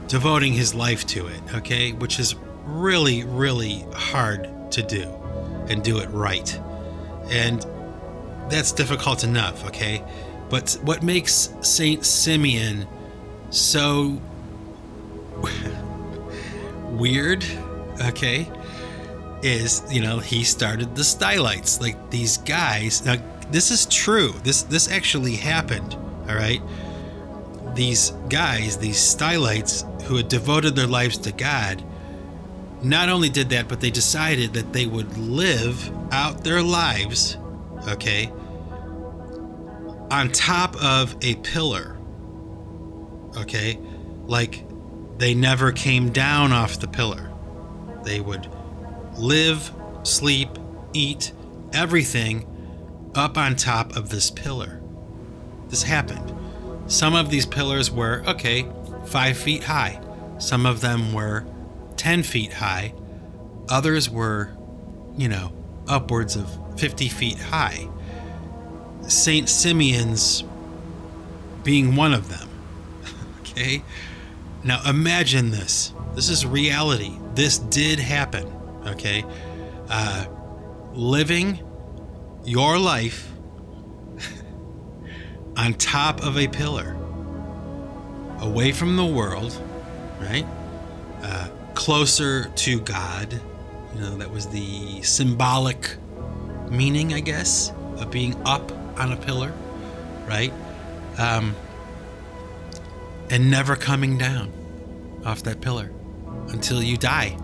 devoting 0.08 0.52
his 0.52 0.74
life 0.74 1.06
to 1.08 1.26
it, 1.26 1.40
okay, 1.54 1.92
which 1.92 2.18
is 2.18 2.34
really, 2.64 3.24
really 3.24 3.84
hard 3.92 4.50
to 4.72 4.82
do 4.82 5.02
and 5.68 5.82
do 5.82 5.98
it 5.98 6.08
right. 6.10 6.60
And 7.30 7.64
that's 8.50 8.72
difficult 8.72 9.24
enough, 9.24 9.64
okay? 9.66 10.02
But 10.50 10.78
what 10.82 11.02
makes 11.02 11.54
Saint 11.62 12.04
Simeon 12.04 12.86
so 13.50 14.20
weird, 16.90 17.44
okay, 18.00 18.50
is, 19.42 19.82
you 19.90 20.00
know, 20.00 20.18
he 20.18 20.44
started 20.44 20.94
the 20.96 21.04
Stylites. 21.04 21.80
Like 21.80 22.10
these 22.10 22.38
guys, 22.38 23.04
now 23.04 23.16
this 23.50 23.70
is 23.70 23.86
true. 23.86 24.32
This 24.42 24.62
this 24.62 24.90
actually 24.90 25.36
happened. 25.36 25.94
All 26.28 26.34
right. 26.34 26.62
These 27.74 28.10
guys, 28.28 28.78
these 28.78 28.98
stylites 28.98 29.84
who 30.04 30.16
had 30.16 30.28
devoted 30.28 30.76
their 30.76 30.86
lives 30.86 31.18
to 31.18 31.32
God, 31.32 31.82
not 32.82 33.08
only 33.08 33.28
did 33.28 33.50
that, 33.50 33.68
but 33.68 33.80
they 33.80 33.90
decided 33.90 34.52
that 34.54 34.72
they 34.72 34.86
would 34.86 35.16
live 35.16 35.90
out 36.12 36.44
their 36.44 36.62
lives, 36.62 37.36
okay, 37.88 38.30
on 40.10 40.30
top 40.30 40.76
of 40.82 41.16
a 41.22 41.34
pillar. 41.36 41.96
Okay? 43.36 43.78
Like 44.26 44.64
they 45.18 45.34
never 45.34 45.72
came 45.72 46.10
down 46.10 46.52
off 46.52 46.78
the 46.78 46.88
pillar. 46.88 47.32
They 48.04 48.20
would 48.20 48.48
live, 49.16 49.72
sleep, 50.02 50.50
eat, 50.92 51.32
everything 51.72 52.46
up 53.14 53.38
on 53.38 53.56
top 53.56 53.96
of 53.96 54.10
this 54.10 54.30
pillar. 54.30 54.80
This 55.68 55.82
happened. 55.82 56.32
Some 56.86 57.14
of 57.14 57.30
these 57.30 57.46
pillars 57.46 57.90
were, 57.90 58.22
okay, 58.26 58.68
five 59.06 59.36
feet 59.36 59.64
high. 59.64 60.00
Some 60.38 60.66
of 60.66 60.80
them 60.80 61.12
were 61.12 61.44
10 61.96 62.22
feet 62.22 62.54
high. 62.54 62.94
Others 63.68 64.10
were, 64.10 64.56
you 65.16 65.28
know, 65.28 65.52
upwards 65.88 66.36
of 66.36 66.50
50 66.78 67.08
feet 67.08 67.38
high. 67.38 67.88
St. 69.06 69.48
Simeon's 69.48 70.44
being 71.62 71.96
one 71.96 72.12
of 72.14 72.28
them. 72.28 72.48
okay? 73.40 73.82
Now 74.62 74.80
imagine 74.88 75.50
this. 75.50 75.92
This 76.14 76.28
is 76.28 76.46
reality. 76.46 77.12
this 77.34 77.58
did 77.58 77.98
happen. 77.98 78.50
Okay, 78.86 79.24
uh, 79.88 80.26
living 80.92 81.58
your 82.44 82.78
life 82.78 83.32
on 85.56 85.74
top 85.74 86.22
of 86.22 86.36
a 86.38 86.46
pillar, 86.48 86.96
away 88.40 88.72
from 88.72 88.96
the 88.96 89.04
world, 89.06 89.60
right? 90.20 90.46
Uh, 91.22 91.48
closer 91.74 92.44
to 92.44 92.80
God. 92.80 93.40
You 93.94 94.00
know, 94.00 94.16
that 94.16 94.30
was 94.30 94.48
the 94.48 95.02
symbolic 95.02 95.96
meaning, 96.70 97.14
I 97.14 97.20
guess, 97.20 97.72
of 97.98 98.10
being 98.10 98.34
up 98.44 98.72
on 98.98 99.12
a 99.12 99.16
pillar, 99.16 99.52
right? 100.26 100.52
Um, 101.18 101.54
and 103.30 103.50
never 103.50 103.76
coming 103.76 104.18
down 104.18 104.52
off 105.24 105.42
that 105.44 105.60
pillar 105.60 105.90
until 106.48 106.82
you 106.82 106.96
die. 106.96 107.36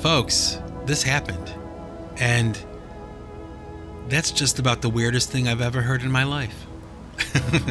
Folks, 0.00 0.58
this 0.86 1.02
happened. 1.02 1.52
And 2.18 2.58
that's 4.08 4.30
just 4.30 4.58
about 4.58 4.82
the 4.82 4.90
weirdest 4.90 5.30
thing 5.30 5.48
I've 5.48 5.60
ever 5.60 5.82
heard 5.82 6.02
in 6.02 6.10
my 6.10 6.24
life. 6.24 6.63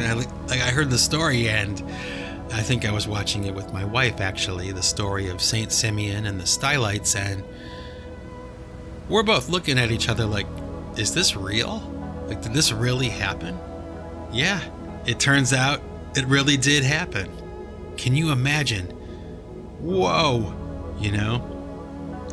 like 0.48 0.60
I 0.60 0.70
heard 0.70 0.90
the 0.90 0.98
story 0.98 1.48
and 1.48 1.82
I 2.52 2.62
think 2.62 2.84
I 2.84 2.92
was 2.92 3.08
watching 3.08 3.44
it 3.44 3.54
with 3.54 3.72
my 3.72 3.84
wife 3.84 4.20
actually, 4.20 4.72
the 4.72 4.82
story 4.82 5.28
of 5.28 5.40
Saint 5.42 5.72
Simeon 5.72 6.26
and 6.26 6.40
the 6.40 6.46
Stylites 6.46 7.16
and 7.16 7.42
we're 9.08 9.22
both 9.22 9.48
looking 9.48 9.78
at 9.78 9.90
each 9.90 10.08
other 10.08 10.24
like 10.26 10.46
is 10.96 11.12
this 11.12 11.36
real? 11.36 11.80
Like 12.26 12.42
did 12.42 12.54
this 12.54 12.72
really 12.72 13.08
happen? 13.08 13.58
Yeah, 14.32 14.60
it 15.06 15.20
turns 15.20 15.52
out 15.52 15.80
it 16.16 16.24
really 16.26 16.56
did 16.56 16.84
happen. 16.84 17.30
Can 17.96 18.14
you 18.14 18.30
imagine? 18.30 18.86
Whoa, 19.80 20.54
you 20.98 21.12
know? 21.12 21.50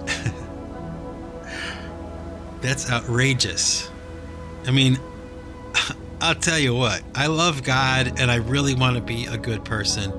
That's 2.61 2.89
outrageous. 2.89 3.89
I 4.65 4.71
mean, 4.71 4.99
I'll 6.21 6.35
tell 6.35 6.59
you 6.59 6.75
what, 6.75 7.01
I 7.15 7.25
love 7.25 7.63
God 7.63 8.19
and 8.19 8.29
I 8.29 8.35
really 8.35 8.75
want 8.75 8.95
to 8.95 9.01
be 9.01 9.25
a 9.25 9.37
good 9.37 9.65
person. 9.65 10.11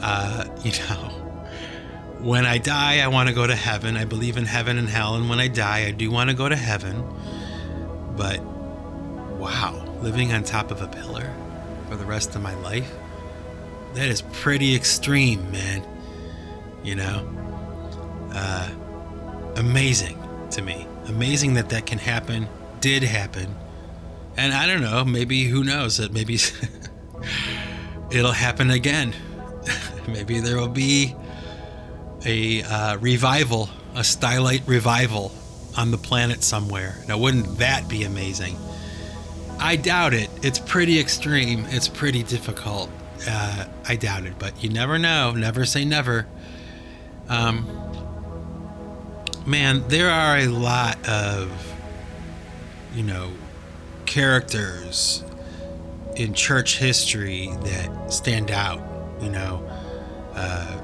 Uh, 0.00 0.44
you 0.64 0.72
know, 0.72 1.14
when 2.18 2.44
I 2.44 2.58
die, 2.58 2.98
I 2.98 3.06
want 3.06 3.28
to 3.28 3.34
go 3.34 3.46
to 3.46 3.54
heaven. 3.54 3.96
I 3.96 4.04
believe 4.04 4.36
in 4.36 4.44
heaven 4.44 4.78
and 4.78 4.88
hell. 4.88 5.14
And 5.14 5.30
when 5.30 5.38
I 5.38 5.46
die, 5.46 5.86
I 5.86 5.92
do 5.92 6.10
want 6.10 6.28
to 6.30 6.34
go 6.34 6.48
to 6.48 6.56
heaven. 6.56 7.04
But 8.16 8.42
wow, 8.42 9.80
living 10.02 10.32
on 10.32 10.42
top 10.42 10.72
of 10.72 10.82
a 10.82 10.88
pillar 10.88 11.32
for 11.88 11.94
the 11.94 12.04
rest 12.04 12.34
of 12.34 12.42
my 12.42 12.54
life, 12.56 12.92
that 13.94 14.08
is 14.08 14.22
pretty 14.22 14.74
extreme, 14.74 15.52
man. 15.52 15.86
You 16.82 16.96
know, 16.96 18.30
uh, 18.34 18.70
amazing 19.54 20.20
to 20.50 20.62
me. 20.62 20.84
Amazing 21.06 21.54
that 21.54 21.68
that 21.68 21.86
can 21.86 21.98
happen, 21.98 22.48
did 22.80 23.04
happen 23.04 23.54
and 24.38 24.54
I 24.54 24.66
don't 24.68 24.80
know, 24.80 25.04
maybe 25.04 25.44
who 25.44 25.64
knows 25.64 25.96
that 25.96 26.12
maybe 26.12 26.38
it'll 28.10 28.32
happen 28.32 28.70
again. 28.70 29.12
maybe 30.08 30.38
there 30.38 30.56
will 30.56 30.68
be 30.68 31.14
a 32.24 32.62
uh, 32.62 32.96
revival, 32.98 33.68
a 33.96 34.00
Stylite 34.00 34.66
revival 34.68 35.32
on 35.76 35.90
the 35.90 35.98
planet 35.98 36.44
somewhere. 36.44 37.02
Now, 37.08 37.18
wouldn't 37.18 37.58
that 37.58 37.88
be 37.88 38.04
amazing? 38.04 38.56
I 39.58 39.74
doubt 39.74 40.14
it. 40.14 40.30
It's 40.42 40.60
pretty 40.60 41.00
extreme. 41.00 41.66
It's 41.70 41.88
pretty 41.88 42.22
difficult. 42.22 42.90
Uh, 43.28 43.66
I 43.88 43.96
doubt 43.96 44.24
it, 44.24 44.34
but 44.38 44.62
you 44.62 44.70
never 44.70 45.00
know. 45.00 45.32
Never 45.32 45.64
say 45.64 45.84
never. 45.84 46.28
Um, 47.28 47.66
man, 49.44 49.86
there 49.88 50.10
are 50.10 50.38
a 50.38 50.46
lot 50.46 51.08
of, 51.08 51.50
you 52.94 53.02
know, 53.02 53.32
characters 54.08 55.22
in 56.16 56.34
church 56.34 56.78
history 56.78 57.50
that 57.62 58.12
stand 58.12 58.50
out, 58.50 58.82
you 59.20 59.30
know. 59.30 59.62
Uh, 60.34 60.80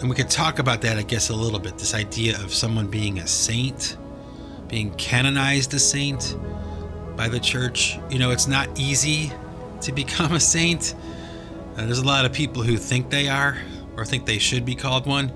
and 0.00 0.08
we 0.08 0.16
could 0.16 0.30
talk 0.30 0.58
about 0.58 0.80
that, 0.82 0.96
I 0.96 1.02
guess, 1.02 1.28
a 1.28 1.34
little 1.34 1.58
bit. 1.58 1.76
This 1.76 1.92
idea 1.92 2.36
of 2.36 2.54
someone 2.54 2.86
being 2.86 3.18
a 3.18 3.26
saint, 3.26 3.96
being 4.68 4.94
canonized 4.94 5.74
a 5.74 5.78
saint 5.78 6.36
by 7.16 7.28
the 7.28 7.40
church. 7.40 7.98
You 8.08 8.18
know, 8.18 8.30
it's 8.30 8.46
not 8.46 8.68
easy 8.78 9.32
to 9.82 9.92
become 9.92 10.32
a 10.32 10.40
saint. 10.40 10.94
Uh, 11.76 11.84
there's 11.84 11.98
a 11.98 12.06
lot 12.06 12.24
of 12.24 12.32
people 12.32 12.62
who 12.62 12.76
think 12.76 13.10
they 13.10 13.28
are 13.28 13.58
or 13.96 14.04
think 14.04 14.24
they 14.24 14.38
should 14.38 14.64
be 14.64 14.74
called 14.74 15.06
one, 15.06 15.32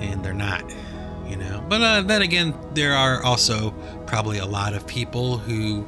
and 0.00 0.24
they're 0.24 0.32
not, 0.32 0.64
you 1.28 1.36
know. 1.36 1.64
But 1.68 1.82
uh, 1.82 2.00
then 2.02 2.22
again, 2.22 2.54
there 2.72 2.94
are 2.94 3.22
also 3.22 3.70
probably 4.06 4.38
a 4.38 4.46
lot 4.46 4.74
of 4.74 4.86
people 4.86 5.36
who 5.38 5.86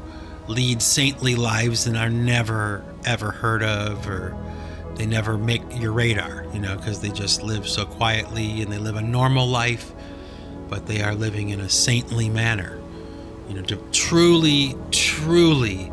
lead 0.51 0.83
saintly 0.83 1.35
lives 1.35 1.87
and 1.87 1.97
are 1.97 2.11
never 2.11 2.85
ever 3.05 3.31
heard 3.31 3.63
of 3.63 4.07
or 4.09 4.37
they 4.97 5.07
never 5.07 5.39
make 5.39 5.63
your 5.81 5.93
radar, 5.93 6.45
you 6.53 6.61
know, 6.61 6.77
because 6.77 7.01
they 7.01 7.09
just 7.09 7.43
live 7.43 7.67
so 7.67 7.87
quietly 7.87 8.61
and 8.61 8.71
they 8.71 8.77
live 8.77 8.97
a 8.97 9.03
normal 9.03 9.47
life, 9.47 9.93
but 10.69 10.87
they 10.87 11.01
are 11.01 11.15
living 11.15 11.51
in 11.51 11.61
a 11.61 11.71
saintly 11.71 12.29
manner, 12.29 12.79
you 13.49 13.55
know, 13.55 13.63
truly, 13.93 14.77
truly 14.91 15.91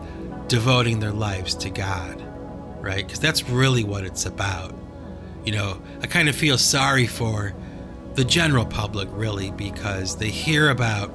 devoting 0.47 0.99
their 0.99 1.13
lives 1.13 1.55
to 1.55 1.69
God, 1.69 2.21
right? 2.81 3.05
Because 3.05 3.19
that's 3.19 3.47
really 3.47 3.83
what 3.83 4.03
it's 4.03 4.25
about. 4.25 4.75
You 5.45 5.53
know, 5.53 5.81
I 6.01 6.07
kind 6.07 6.27
of 6.27 6.35
feel 6.35 6.57
sorry 6.57 7.07
for 7.07 7.53
the 8.15 8.25
general 8.25 8.65
public, 8.65 9.07
really, 9.11 9.51
because 9.51 10.17
they 10.17 10.29
hear 10.29 10.69
about 10.69 11.11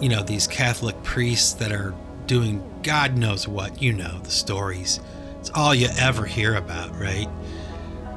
you 0.00 0.08
know, 0.08 0.22
these 0.22 0.46
Catholic 0.46 1.00
priests 1.02 1.52
that 1.54 1.72
are 1.72 1.94
doing 2.26 2.62
God 2.82 3.16
knows 3.16 3.46
what, 3.46 3.82
you 3.82 3.92
know, 3.92 4.18
the 4.20 4.30
stories. 4.30 5.00
It's 5.40 5.50
all 5.54 5.74
you 5.74 5.88
ever 5.98 6.24
hear 6.24 6.54
about, 6.54 6.98
right? 6.98 7.28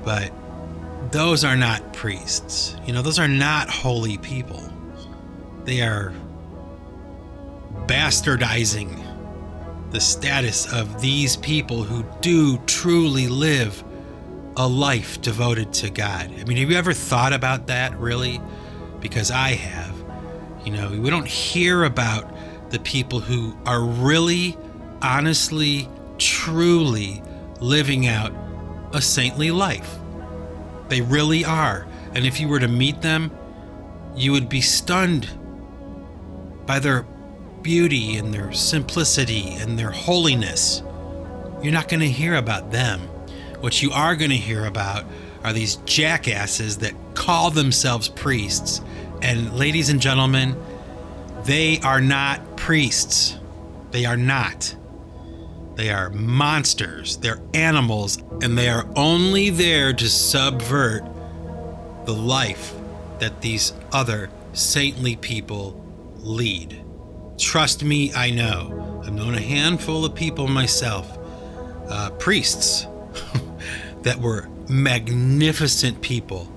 But 0.04 0.32
those 1.12 1.44
are 1.44 1.56
not 1.56 1.94
priests. 1.94 2.76
You 2.86 2.94
know, 2.94 3.02
those 3.02 3.20
are 3.20 3.28
not 3.28 3.70
holy 3.70 4.18
people. 4.18 4.62
They 5.66 5.82
are 5.82 6.14
bastardizing 7.86 9.02
the 9.92 10.00
status 10.00 10.72
of 10.72 11.02
these 11.02 11.38
people 11.38 11.84
who 11.84 12.04
do 12.22 12.58
truly 12.66 13.28
live 13.28 13.84
a 14.58 14.68
life 14.68 15.22
devoted 15.22 15.74
to 15.74 15.90
God. 15.90 16.32
I 16.40 16.44
mean, 16.46 16.58
have 16.58 16.70
you 16.70 16.78
ever 16.78 16.94
thought 16.94 17.34
about 17.34 17.68
that, 17.68 17.98
really? 18.00 18.42
Because 19.00 19.32
I 19.32 19.50
have. 19.50 19.93
You 20.66 20.72
know, 20.72 20.90
we 20.90 21.10
don't 21.10 21.28
hear 21.28 21.84
about 21.84 22.34
the 22.70 22.80
people 22.80 23.20
who 23.20 23.56
are 23.66 23.84
really, 23.84 24.58
honestly, 25.02 25.90
truly 26.18 27.22
living 27.60 28.08
out 28.08 28.34
a 28.94 29.02
saintly 29.02 29.52
life. 29.52 29.98
They 30.90 31.02
really 31.02 31.44
are. 31.44 31.86
And 32.14 32.26
if 32.26 32.40
you 32.40 32.48
were 32.48 32.60
to 32.60 32.68
meet 32.68 33.02
them, 33.02 33.32
you 34.16 34.32
would 34.32 34.48
be 34.48 34.62
stunned 34.62 35.30
by 36.66 36.80
their 36.80 37.06
beauty 37.62 38.18
and 38.18 38.34
their 38.34 38.52
simplicity 38.54 39.56
and 39.56 39.78
their 39.78 39.92
holiness. 39.92 40.82
You're 41.62 41.74
not 41.74 41.90
going 41.90 42.02
to 42.02 42.10
hear 42.10 42.36
about 42.36 42.72
them. 42.72 43.02
What 43.60 43.82
you 43.82 43.92
are 43.92 44.16
going 44.16 44.32
to 44.32 44.38
hear 44.38 44.66
about 44.66 45.06
are 45.44 45.54
these 45.54 45.78
jackasses 45.86 46.78
that 46.78 46.94
call 47.16 47.52
themselves 47.52 48.10
priests 48.10 48.82
and 49.24 49.58
ladies 49.58 49.90
and 49.90 50.02
gentlemen, 50.02 50.56
they 51.46 51.80
are 51.80 52.02
not 52.02 52.58
priests. 52.58 53.38
They 53.92 54.06
are 54.06 54.18
not. 54.18 54.76
They 55.76 55.90
are 55.90 56.10
monsters. 56.10 57.18
They're 57.18 57.42
animals, 57.54 58.18
and 58.42 58.58
they 58.58 58.70
are 58.70 58.86
only 58.96 59.50
there 59.50 59.94
to 59.94 60.10
subvert 60.10 61.04
the 62.06 62.14
life 62.14 62.74
that 63.20 63.42
these 63.42 63.74
other 63.94 64.30
saintly 64.52 65.16
people 65.16 65.82
lead. 66.18 66.84
Trust 67.38 67.84
me, 67.84 68.14
I 68.14 68.30
know. 68.30 69.02
I've 69.06 69.14
known 69.14 69.36
a 69.36 69.42
handful 69.42 70.06
of 70.06 70.14
people 70.14 70.48
myself, 70.48 71.18
uh, 71.90 72.12
priests, 72.12 72.86
that 74.02 74.20
were 74.20 74.50
magnificent 74.70 76.02
people. 76.02 76.52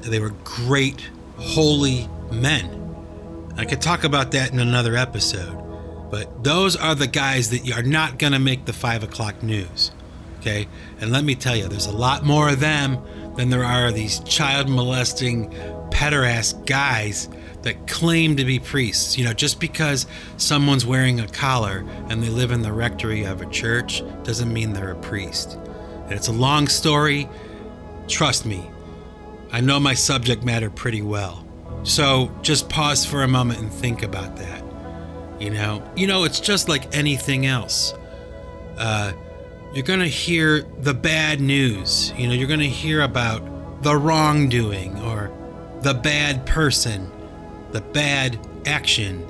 They 0.00 0.20
were 0.20 0.34
great 0.42 1.10
holy 1.38 2.08
men. 2.30 2.74
I 3.56 3.64
could 3.64 3.80
talk 3.80 4.04
about 4.04 4.32
that 4.32 4.52
in 4.52 4.60
another 4.60 4.96
episode, 4.96 6.10
but 6.10 6.44
those 6.44 6.76
are 6.76 6.94
the 6.94 7.06
guys 7.06 7.50
that 7.50 7.70
are 7.76 7.82
not 7.82 8.18
going 8.18 8.32
to 8.32 8.38
make 8.38 8.64
the 8.64 8.72
five 8.72 9.02
o'clock 9.02 9.42
news. 9.42 9.90
Okay? 10.38 10.68
And 11.00 11.10
let 11.10 11.24
me 11.24 11.34
tell 11.34 11.56
you, 11.56 11.68
there's 11.68 11.86
a 11.86 11.96
lot 11.96 12.24
more 12.24 12.50
of 12.50 12.60
them 12.60 12.98
than 13.36 13.50
there 13.50 13.64
are 13.64 13.90
these 13.92 14.20
child 14.20 14.68
molesting, 14.68 15.50
pederast 15.90 16.66
guys 16.66 17.28
that 17.62 17.88
claim 17.88 18.36
to 18.36 18.44
be 18.44 18.58
priests. 18.58 19.18
You 19.18 19.24
know, 19.24 19.32
just 19.32 19.60
because 19.60 20.06
someone's 20.36 20.86
wearing 20.86 21.20
a 21.20 21.26
collar 21.28 21.84
and 22.08 22.22
they 22.22 22.30
live 22.30 22.52
in 22.52 22.62
the 22.62 22.72
rectory 22.72 23.24
of 23.24 23.42
a 23.42 23.46
church 23.46 24.02
doesn't 24.22 24.52
mean 24.52 24.72
they're 24.72 24.92
a 24.92 25.00
priest. 25.00 25.58
And 26.04 26.12
it's 26.12 26.28
a 26.28 26.32
long 26.32 26.68
story. 26.68 27.28
Trust 28.06 28.46
me, 28.46 28.70
I 29.50 29.60
know 29.60 29.80
my 29.80 29.94
subject 29.94 30.44
matter 30.44 30.70
pretty 30.70 31.02
well. 31.02 31.44
So 31.82 32.30
just 32.42 32.68
pause 32.68 33.04
for 33.04 33.22
a 33.22 33.28
moment 33.28 33.60
and 33.60 33.72
think 33.72 34.02
about 34.02 34.36
that. 34.36 34.62
You 35.40 35.50
know, 35.50 35.82
you 35.96 36.06
know, 36.06 36.24
it's 36.24 36.40
just 36.40 36.68
like 36.68 36.94
anything 36.94 37.46
else. 37.46 37.94
Uh, 38.76 39.12
you're 39.72 39.84
to 40.00 40.06
hear 40.06 40.62
the 40.80 40.94
bad 40.94 41.40
news. 41.40 42.12
You 42.16 42.28
know, 42.28 42.34
you're 42.34 42.48
to 42.60 42.66
hear 42.66 43.02
about 43.02 43.82
the 43.82 43.96
wrongdoing 43.96 45.00
or 45.02 45.30
the 45.82 45.94
bad 45.94 46.44
person, 46.46 47.10
the 47.70 47.80
bad 47.80 48.38
action, 48.66 49.26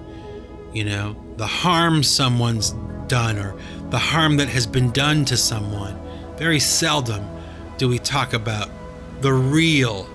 you 0.72 0.84
know, 0.84 1.16
the 1.36 1.46
harm 1.46 2.02
someone's 2.02 2.70
done 3.06 3.38
or 3.38 3.54
the 3.90 3.98
harm 3.98 4.36
that 4.38 4.48
has 4.48 4.66
been 4.66 4.90
done 4.92 5.24
to 5.26 5.36
someone. 5.36 5.98
Very 6.36 6.60
seldom 6.60 7.26
do 7.76 7.88
we 7.88 7.98
talk 7.98 8.32
about 8.32 8.70
the 9.20 9.32
real 9.32 10.08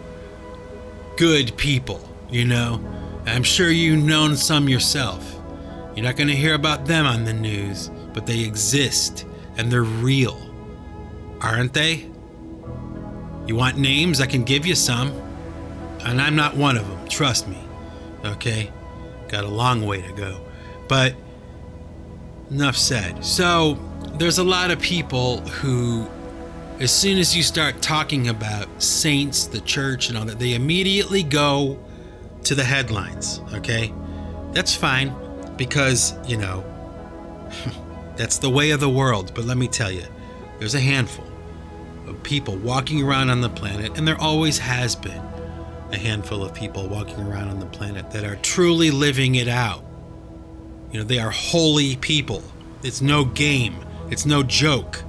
good 1.18 1.56
people, 1.58 2.08
you 2.30 2.46
know. 2.46 2.82
I'm 3.26 3.44
sure 3.44 3.70
you've 3.70 4.04
known 4.04 4.36
some 4.36 4.68
yourself. 4.68 5.39
You're 5.96 6.06
not 6.06 6.16
going 6.16 6.28
to 6.28 6.36
hear 6.36 6.56
about 6.56 6.86
them 6.86 7.06
on 7.06 7.24
the 7.24 7.34
news, 7.34 7.89
but 8.13 8.26
they 8.26 8.42
exist 8.42 9.26
and 9.58 9.72
they're 9.72 9.84
real. 9.84 10.39
Aren't 11.42 11.74
they? 11.74 12.10
You 13.46 13.56
want 13.56 13.78
names? 13.78 14.22
I 14.22 14.26
can 14.26 14.44
give 14.44 14.66
you 14.66 14.76
some. 14.76 15.12
And 16.02 16.22
I'm 16.22 16.36
not 16.36 16.56
one 16.56 16.78
of 16.78 16.88
them, 16.88 17.08
trust 17.08 17.48
me. 17.48 17.58
Okay? 18.26 18.72
Got 19.28 19.44
a 19.44 19.50
long 19.50 19.86
way 19.86 20.02
to 20.02 20.12
go. 20.13 20.42
But 20.88 21.16
enough 22.50 22.76
said. 22.76 23.24
So, 23.24 23.78
there's 24.16 24.38
a 24.38 24.44
lot 24.44 24.70
of 24.72 24.80
people 24.80 25.42
who, 25.42 26.08
as 26.84 26.91
soon 26.91 27.17
as 27.17 27.36
you 27.36 27.43
start 27.43 27.82
talking 27.82 28.30
about 28.30 28.82
saints, 28.82 29.46
the 29.46 29.62
church, 29.62 30.10
and 30.10 30.17
all 30.17 30.26
that, 30.26 30.39
they 30.39 30.54
immediately 30.54 31.24
go 31.24 31.80
to 32.43 32.56
the 32.56 32.63
headlines. 32.63 33.41
Okay? 33.54 33.93
That's 34.52 34.76
fine 34.76 35.13
because, 35.56 36.13
you 36.28 36.38
know, 36.38 36.63
that's 38.17 38.38
the 38.38 38.50
way 38.50 38.72
of 38.72 38.80
the 38.80 38.89
world. 38.89 39.34
But 39.34 39.46
let 39.46 39.58
me 39.58 39.67
tell 39.67 39.91
you, 39.91 40.04
there's 40.60 40.76
a 40.76 40.80
handful 40.80 41.26
of 42.08 42.22
people 42.24 42.58
walking 42.58 43.02
around 43.02 43.30
on 43.30 43.41
the 43.41 43.50
planet, 43.50 43.98
and 43.98 44.08
there 44.08 44.19
always 44.19 44.58
has 44.58 44.96
been 44.96 45.22
a 45.91 45.98
handful 45.98 46.43
of 46.43 46.54
people 46.54 46.88
walking 46.88 47.19
around 47.22 47.50
on 47.50 47.60
the 47.60 47.65
planet 47.67 48.12
that 48.12 48.24
are 48.24 48.36
truly 48.38 48.91
living 48.91 49.36
it 49.36 49.48
out. 49.48 49.84
You 50.91 51.00
know, 51.00 51.06
they 51.06 51.19
are 51.19 51.30
holy 51.30 51.96
people. 51.98 52.43
It's 52.84 53.02
no 53.02 53.26
game, 53.26 53.76
it's 54.10 54.26
no 54.26 54.43
joke. 54.43 55.04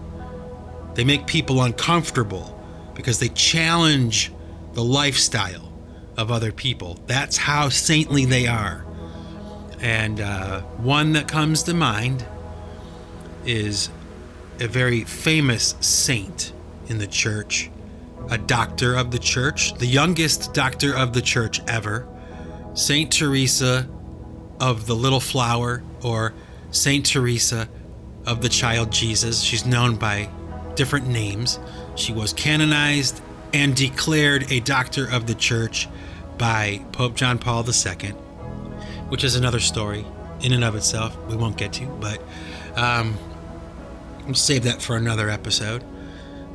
They 0.94 1.04
make 1.04 1.26
people 1.26 1.62
uncomfortable 1.62 2.60
because 2.94 3.18
they 3.18 3.28
challenge 3.28 4.32
the 4.72 4.84
lifestyle 4.84 5.72
of 6.16 6.30
other 6.30 6.52
people. 6.52 6.98
That's 7.06 7.36
how 7.36 7.68
saintly 7.68 8.24
they 8.24 8.46
are. 8.46 8.84
And 9.80 10.20
uh, 10.20 10.62
one 10.62 11.12
that 11.12 11.28
comes 11.28 11.64
to 11.64 11.74
mind 11.74 12.24
is 13.44 13.90
a 14.60 14.68
very 14.68 15.04
famous 15.04 15.74
saint 15.80 16.52
in 16.86 16.98
the 16.98 17.06
church, 17.06 17.70
a 18.30 18.38
doctor 18.38 18.94
of 18.94 19.10
the 19.10 19.18
church, 19.18 19.74
the 19.74 19.86
youngest 19.86 20.54
doctor 20.54 20.96
of 20.96 21.12
the 21.12 21.22
church 21.22 21.60
ever, 21.66 22.06
Saint 22.74 23.12
Teresa 23.12 23.88
of 24.60 24.86
the 24.86 24.94
Little 24.94 25.20
Flower, 25.20 25.82
or 26.02 26.34
Saint 26.70 27.06
Teresa 27.06 27.68
of 28.26 28.40
the 28.42 28.48
Child 28.48 28.90
Jesus. 28.90 29.42
She's 29.42 29.66
known 29.66 29.96
by 29.96 30.28
different 30.76 31.06
names. 31.06 31.58
She 31.96 32.12
was 32.12 32.32
canonized 32.32 33.20
and 33.52 33.74
declared 33.74 34.50
a 34.50 34.60
doctor 34.60 35.08
of 35.10 35.26
the 35.26 35.34
church 35.34 35.88
by 36.38 36.84
Pope 36.92 37.14
John 37.14 37.38
Paul 37.38 37.64
II, 37.68 38.10
which 39.08 39.24
is 39.24 39.36
another 39.36 39.60
story 39.60 40.04
in 40.40 40.52
and 40.52 40.64
of 40.64 40.74
itself. 40.74 41.16
We 41.28 41.36
won't 41.36 41.56
get 41.56 41.72
to, 41.74 41.86
but 41.86 42.20
um, 42.76 43.16
We'll 44.26 44.34
save 44.34 44.62
that 44.64 44.80
for 44.80 44.96
another 44.96 45.28
episode. 45.28 45.84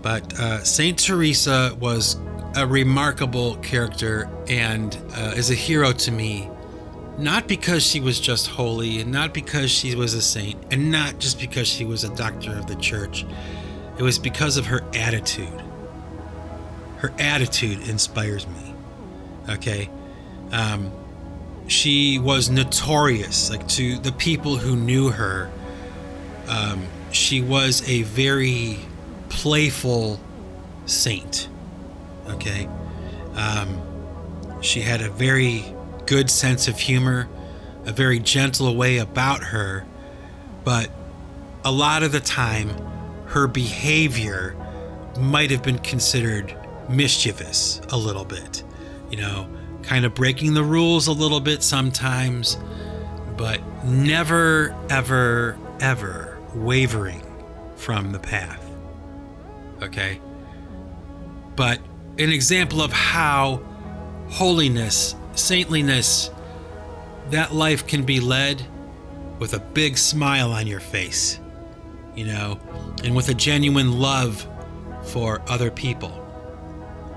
But 0.02 0.40
uh, 0.40 0.64
Saint 0.64 0.98
Teresa 0.98 1.76
was 1.80 2.18
a 2.56 2.66
remarkable 2.66 3.58
character 3.58 4.30
and 4.48 4.98
uh, 5.16 5.34
is 5.36 5.52
a 5.52 5.56
hero 5.56 5.92
to 5.92 6.12
me, 6.12 6.50
not 7.18 7.48
because 7.48 7.84
she 7.84 8.00
was 8.00 8.20
just 8.20 8.48
holy 8.48 9.02
and 9.02 9.12
not 9.12 9.34
because 9.34 9.70
she 9.70 9.94
was 9.96 10.14
a 10.16 10.22
saint 10.22 10.58
and 10.72 10.92
not 10.92 11.20
just 11.20 11.40
because 11.40 11.68
she 11.68 11.86
was 11.86 12.04
a 12.04 12.16
doctor 12.16 12.58
of 12.58 12.66
the 12.66 12.76
church. 12.76 13.26
It 14.00 14.02
was 14.02 14.18
because 14.18 14.56
of 14.56 14.68
her 14.68 14.82
attitude. 14.94 15.62
Her 17.00 17.14
attitude 17.20 17.88
inspires 17.90 18.48
me. 18.48 18.74
Okay. 19.50 19.90
Um, 20.54 20.92
she 21.68 22.18
was 22.18 22.50
notorious, 22.50 23.50
like 23.50 23.68
to 23.68 24.00
the 24.00 24.14
people 24.14 24.56
who 24.56 24.78
knew 24.78 25.10
her. 25.10 25.52
Um, 26.48 26.88
she 27.12 27.42
was 27.42 27.88
a 27.90 28.04
very 28.04 28.80
playful 29.28 30.20
saint. 30.86 31.50
Okay. 32.30 32.70
Um, 33.36 33.82
she 34.62 34.80
had 34.80 35.02
a 35.02 35.10
very 35.10 35.66
good 36.06 36.30
sense 36.30 36.70
of 36.70 36.80
humor, 36.80 37.28
a 37.86 37.92
very 37.92 38.20
gentle 38.20 38.74
way 38.76 38.98
about 38.98 39.44
her, 39.44 39.86
but 40.64 40.90
a 41.66 41.72
lot 41.72 42.02
of 42.02 42.14
the 42.14 42.22
time, 42.22 42.70
her 43.30 43.48
behavior 43.48 44.56
might 45.18 45.52
have 45.52 45.64
been 45.64 45.80
considered 45.80 46.56
mischievous 46.90 47.82
a 47.90 47.98
little 47.98 48.26
bit. 48.26 48.64
You 49.10 49.18
know, 49.18 49.50
kind 49.84 50.06
of 50.06 50.14
breaking 50.14 50.54
the 50.54 50.64
rules 50.64 51.08
a 51.08 51.12
little 51.12 51.40
bit 51.40 51.64
sometimes, 51.64 52.58
but 53.38 53.62
never, 53.84 54.76
ever, 54.90 55.58
ever 55.80 56.38
wavering 56.54 57.24
from 57.76 58.12
the 58.12 58.20
path. 58.20 58.70
Okay? 59.82 60.20
But 61.56 61.80
an 62.18 62.32
example 62.32 62.82
of 62.82 62.92
how 62.92 63.62
holiness, 64.30 65.16
saintliness, 65.36 66.30
that 67.30 67.54
life 67.54 67.88
can 67.88 68.04
be 68.04 68.20
led 68.20 68.66
with 69.40 69.54
a 69.54 69.60
big 69.60 69.98
smile 69.98 70.52
on 70.52 70.68
your 70.68 70.80
face, 70.80 71.40
you 72.16 72.26
know, 72.26 72.60
and 73.04 73.16
with 73.16 73.30
a 73.30 73.34
genuine 73.34 74.00
love 74.00 74.48
for 75.04 75.42
other 75.48 75.72
people. 75.72 76.16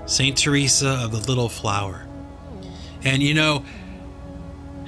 St. 0.05 0.37
Teresa 0.37 0.99
of 1.01 1.11
the 1.11 1.19
Little 1.19 1.49
Flower. 1.49 2.07
And 3.03 3.21
you 3.21 3.33
know, 3.33 3.63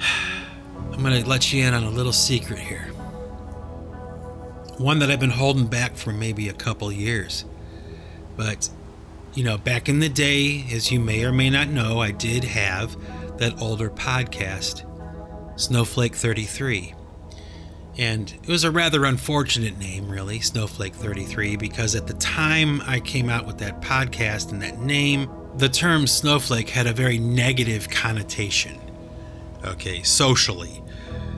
I'm 0.92 1.02
going 1.02 1.22
to 1.22 1.28
let 1.28 1.52
you 1.52 1.64
in 1.64 1.74
on 1.74 1.84
a 1.84 1.90
little 1.90 2.12
secret 2.12 2.58
here 2.58 2.90
one 4.78 4.98
that 4.98 5.10
I've 5.10 5.20
been 5.20 5.30
holding 5.30 5.66
back 5.66 5.96
for 5.96 6.12
maybe 6.12 6.48
a 6.48 6.52
couple 6.52 6.90
years. 6.92 7.44
But, 8.36 8.68
you 9.34 9.42
know, 9.42 9.56
back 9.56 9.88
in 9.88 10.00
the 10.00 10.08
day, 10.08 10.66
as 10.70 10.92
you 10.92 11.00
may 11.00 11.24
or 11.24 11.32
may 11.32 11.50
not 11.50 11.68
know, 11.68 12.00
I 12.00 12.10
did 12.10 12.44
have 12.44 12.96
that 13.38 13.60
older 13.60 13.88
podcast, 13.88 14.84
Snowflake 15.58 16.14
33. 16.14 16.94
And 17.98 18.32
it 18.42 18.48
was 18.48 18.64
a 18.64 18.70
rather 18.70 19.04
unfortunate 19.06 19.78
name, 19.78 20.08
really, 20.08 20.40
Snowflake 20.40 20.94
33, 20.94 21.56
because 21.56 21.94
at 21.94 22.06
the 22.06 22.14
time 22.14 22.82
I 22.82 23.00
came 23.00 23.30
out 23.30 23.46
with 23.46 23.58
that 23.58 23.80
podcast 23.80 24.52
and 24.52 24.60
that 24.62 24.78
name, 24.80 25.30
the 25.56 25.68
term 25.68 26.06
snowflake 26.06 26.68
had 26.68 26.86
a 26.86 26.92
very 26.92 27.18
negative 27.18 27.88
connotation, 27.88 28.78
okay, 29.64 30.02
socially. 30.02 30.82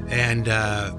And, 0.08 0.48
uh, 0.48 0.94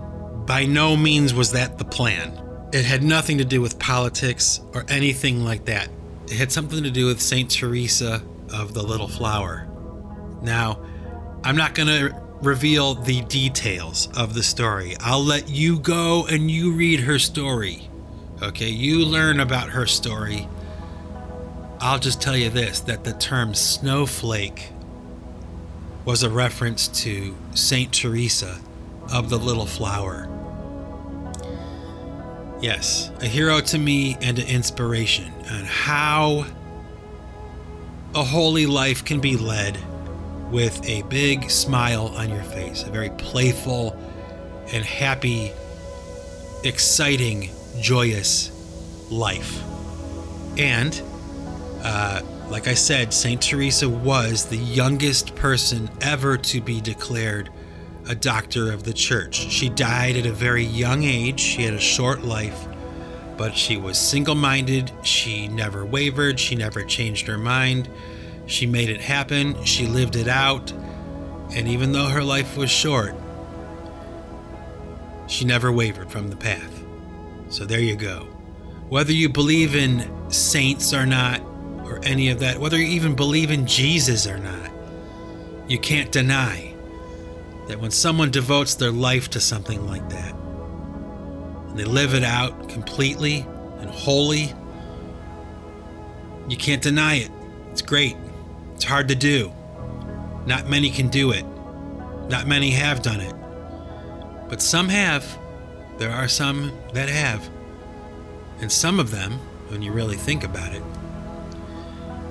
by 0.46 0.66
no 0.66 0.96
means 0.96 1.34
was 1.34 1.52
that 1.52 1.78
the 1.78 1.86
plan. 1.86 2.42
It 2.72 2.86
had 2.86 3.04
nothing 3.04 3.38
to 3.40 3.46
do 3.46 3.62
with 3.62 3.78
politics 3.78 4.62
or 4.74 4.86
anything 4.88 5.44
like 5.44 5.66
that. 5.66 5.90
It 6.28 6.38
had 6.38 6.52
something 6.52 6.84
to 6.84 6.92
do 6.92 7.08
with 7.08 7.22
St. 7.22 7.50
Teresa 7.52 8.24
of 8.54 8.74
the 8.74 8.82
Little 8.82 9.08
Flower. 9.08 9.68
Now, 10.42 10.82
I'm 11.44 11.56
not 11.56 11.76
going 11.76 11.88
to 11.88 12.22
reveal 12.42 12.96
the 12.96 13.22
details 13.22 14.08
of 14.16 14.34
the 14.34 14.44
story. 14.44 14.96
I'll 15.00 15.24
let 15.24 15.50
you 15.50 15.80
go 15.80 16.26
and 16.28 16.50
you 16.50 16.72
read 16.72 17.02
her 17.02 17.20
story. 17.20 17.90
Okay, 18.42 18.70
you 18.70 19.06
learn 19.06 19.40
about 19.40 19.70
her 19.70 19.86
story. 19.86 20.48
I'll 21.82 22.00
just 22.00 22.22
tell 22.22 22.38
you 22.38 22.50
this 22.50 22.80
that 22.82 23.04
the 23.04 23.14
term 23.14 23.54
snowflake 23.54 24.70
was 26.06 26.24
a 26.24 26.30
reference 26.30 26.88
to 26.88 27.36
St. 27.54 27.94
Teresa 27.94 28.60
of 29.12 29.30
the 29.30 29.38
Little 29.38 29.66
Flower. 29.66 30.28
Yes, 32.62 33.12
a 33.22 33.26
hero 33.26 33.62
to 33.62 33.78
me 33.78 34.18
and 34.22 34.40
an 34.40 34.48
inspiration 34.48 35.32
on 35.50 35.66
how 35.66 36.46
a 38.16 38.24
holy 38.24 38.66
life 38.66 39.06
can 39.06 39.20
be 39.20 39.38
led 39.38 39.78
with 40.52 40.88
a 40.88 41.04
big 41.04 41.50
smile 41.50 42.08
on 42.08 42.30
your 42.30 42.44
face, 42.44 42.84
a 42.84 42.90
very 42.90 43.10
playful 43.12 43.98
and 44.74 44.84
happy, 44.84 45.52
exciting, 46.64 47.50
joyous 47.80 48.52
life. 49.12 49.64
And 50.58 51.00
uh, 51.84 52.22
like 52.50 52.68
I 52.68 52.74
said, 52.74 53.14
St. 53.14 53.42
Teresa 53.42 53.88
was 53.88 54.46
the 54.46 54.58
youngest 54.58 55.36
person 55.36 55.90
ever 56.02 56.38
to 56.38 56.62
be 56.62 56.82
declared 56.82 57.50
a 58.08 58.16
doctor 58.16 58.72
of 58.72 58.84
the 58.84 58.94
church. 58.94 59.36
She 59.36 59.70
died 59.70 60.18
at 60.18 60.26
a 60.26 60.32
very 60.32 60.64
young 60.64 61.04
age, 61.04 61.40
she 61.40 61.64
had 61.64 61.76
a 61.76 61.80
short 61.80 62.24
life, 62.24 62.68
but 63.38 63.56
she 63.56 63.78
was 63.78 64.00
single 64.00 64.36
minded, 64.36 64.92
she 65.04 65.48
never 65.48 65.86
wavered, 65.86 66.40
she 66.40 66.56
never 66.56 66.84
changed 66.84 67.28
her 67.28 67.38
mind. 67.38 67.88
She 68.50 68.66
made 68.66 68.90
it 68.90 69.00
happen, 69.00 69.64
she 69.64 69.86
lived 69.86 70.16
it 70.16 70.28
out, 70.28 70.72
and 71.54 71.68
even 71.68 71.92
though 71.92 72.08
her 72.08 72.24
life 72.24 72.58
was 72.58 72.72
short, 72.72 73.14
she 75.28 75.46
never 75.46 75.72
wavered 75.72 76.10
from 76.10 76.32
the 76.32 76.36
path. 76.36 76.84
So 77.50 77.64
there 77.64 77.80
you 77.80 77.96
go. 77.96 78.22
Whether 78.90 79.14
you 79.14 79.30
believe 79.30 79.76
in 79.76 80.32
saints 80.32 80.96
or 80.96 81.06
not, 81.06 81.42
or 81.84 82.00
any 82.02 82.30
of 82.30 82.40
that, 82.40 82.58
whether 82.58 82.76
you 82.76 82.88
even 82.88 83.16
believe 83.16 83.52
in 83.52 83.68
Jesus 83.68 84.26
or 84.26 84.40
not, 84.40 84.72
you 85.68 85.78
can't 85.78 86.12
deny 86.12 86.74
that 87.68 87.80
when 87.80 87.92
someone 87.92 88.32
devotes 88.32 88.74
their 88.74 88.92
life 88.92 89.30
to 89.30 89.40
something 89.40 89.86
like 89.86 90.10
that, 90.10 90.34
and 90.34 91.78
they 91.78 91.86
live 91.86 92.16
it 92.16 92.24
out 92.24 92.68
completely 92.68 93.46
and 93.80 93.92
wholly, 93.92 94.52
you 96.48 96.58
can't 96.58 96.82
deny 96.82 97.18
it. 97.18 97.30
It's 97.72 97.84
great. 97.84 98.18
It's 98.80 98.86
hard 98.86 99.10
to 99.10 99.16
do. 99.16 99.52
Not 100.46 100.70
many 100.70 100.90
can 100.90 101.10
do 101.10 101.32
it. 101.32 101.46
Not 102.30 102.48
many 102.48 102.70
have 102.70 103.02
done 103.02 103.20
it. 103.20 103.36
But 104.48 104.62
some 104.62 104.88
have. 104.88 105.38
There 105.98 106.10
are 106.10 106.30
some 106.30 106.72
that 106.94 107.10
have. 107.10 107.50
And 108.62 108.72
some 108.72 108.98
of 108.98 109.12
them, 109.12 109.34
when 109.68 109.82
you 109.82 109.92
really 109.92 110.16
think 110.16 110.46
about 110.46 110.74
it, 110.74 110.82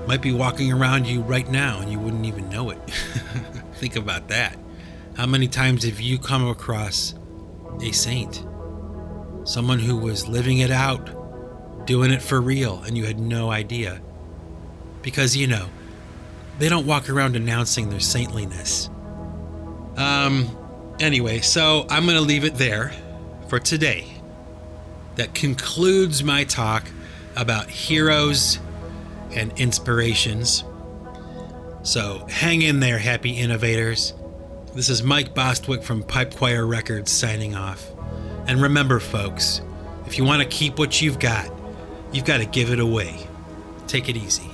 might 0.07 0.23
be 0.23 0.33
walking 0.33 0.73
around 0.73 1.07
you 1.07 1.21
right 1.21 1.51
now 1.51 1.81
and 1.81 1.93
you 1.93 1.99
wouldn't 1.99 2.25
even 2.25 2.49
know 2.49 2.71
it. 2.71 2.79
think 3.75 3.97
about 3.97 4.29
that. 4.29 4.57
How 5.19 5.27
many 5.27 5.49
times 5.49 5.85
have 5.85 6.01
you 6.01 6.19
come 6.19 6.49
across 6.49 7.13
a 7.83 7.93
saint? 7.93 8.43
Someone 9.45 9.81
who 9.81 9.99
was 9.99 10.27
living 10.27 10.61
it 10.61 10.71
out, 10.71 11.87
doing 11.87 12.11
it 12.11 12.23
for 12.23 12.41
real, 12.41 12.83
and 12.87 12.97
you 12.97 13.05
had 13.05 13.21
no 13.21 13.51
idea. 13.51 14.01
Because, 15.03 15.37
you 15.37 15.47
know, 15.47 15.69
they 16.59 16.69
don't 16.69 16.87
walk 16.87 17.09
around 17.09 17.37
announcing 17.37 17.89
their 17.91 18.01
saintliness. 18.01 18.91
Um, 19.97 20.57
anyway, 21.01 21.41
so 21.41 21.87
I'm 21.89 22.05
going 22.05 22.17
to 22.17 22.23
leave 22.23 22.45
it 22.45 22.57
there 22.57 22.93
for 23.49 23.59
today. 23.59 24.07
That 25.17 25.35
concludes 25.35 26.23
my 26.23 26.45
talk 26.45 26.85
about 27.37 27.69
heroes 27.69 28.59
and 29.35 29.53
inspirations. 29.59 30.65
So 31.83 32.27
hang 32.29 32.63
in 32.63 32.81
there, 32.81 32.99
happy 32.99 33.31
innovators. 33.31 34.15
This 34.75 34.89
is 34.89 35.03
Mike 35.03 35.35
Bostwick 35.35 35.83
from 35.83 36.03
Pipe 36.03 36.35
Choir 36.35 36.67
Records 36.67 37.11
signing 37.11 37.55
off. 37.55 37.89
And 38.47 38.63
remember, 38.63 39.01
folks, 39.01 39.61
if 40.07 40.19
you 40.19 40.25
want 40.25 40.43
to 40.43 40.49
keep 40.49 40.79
what 40.79 41.01
you've 41.03 41.19
got, 41.19 41.51
you've 42.13 42.25
got 42.25 42.39
to 42.39 42.47
give 42.47 42.71
it 42.71 42.81
away. 42.81 43.27
Take 43.87 44.09
it 44.09 44.17
easy. 44.17 44.48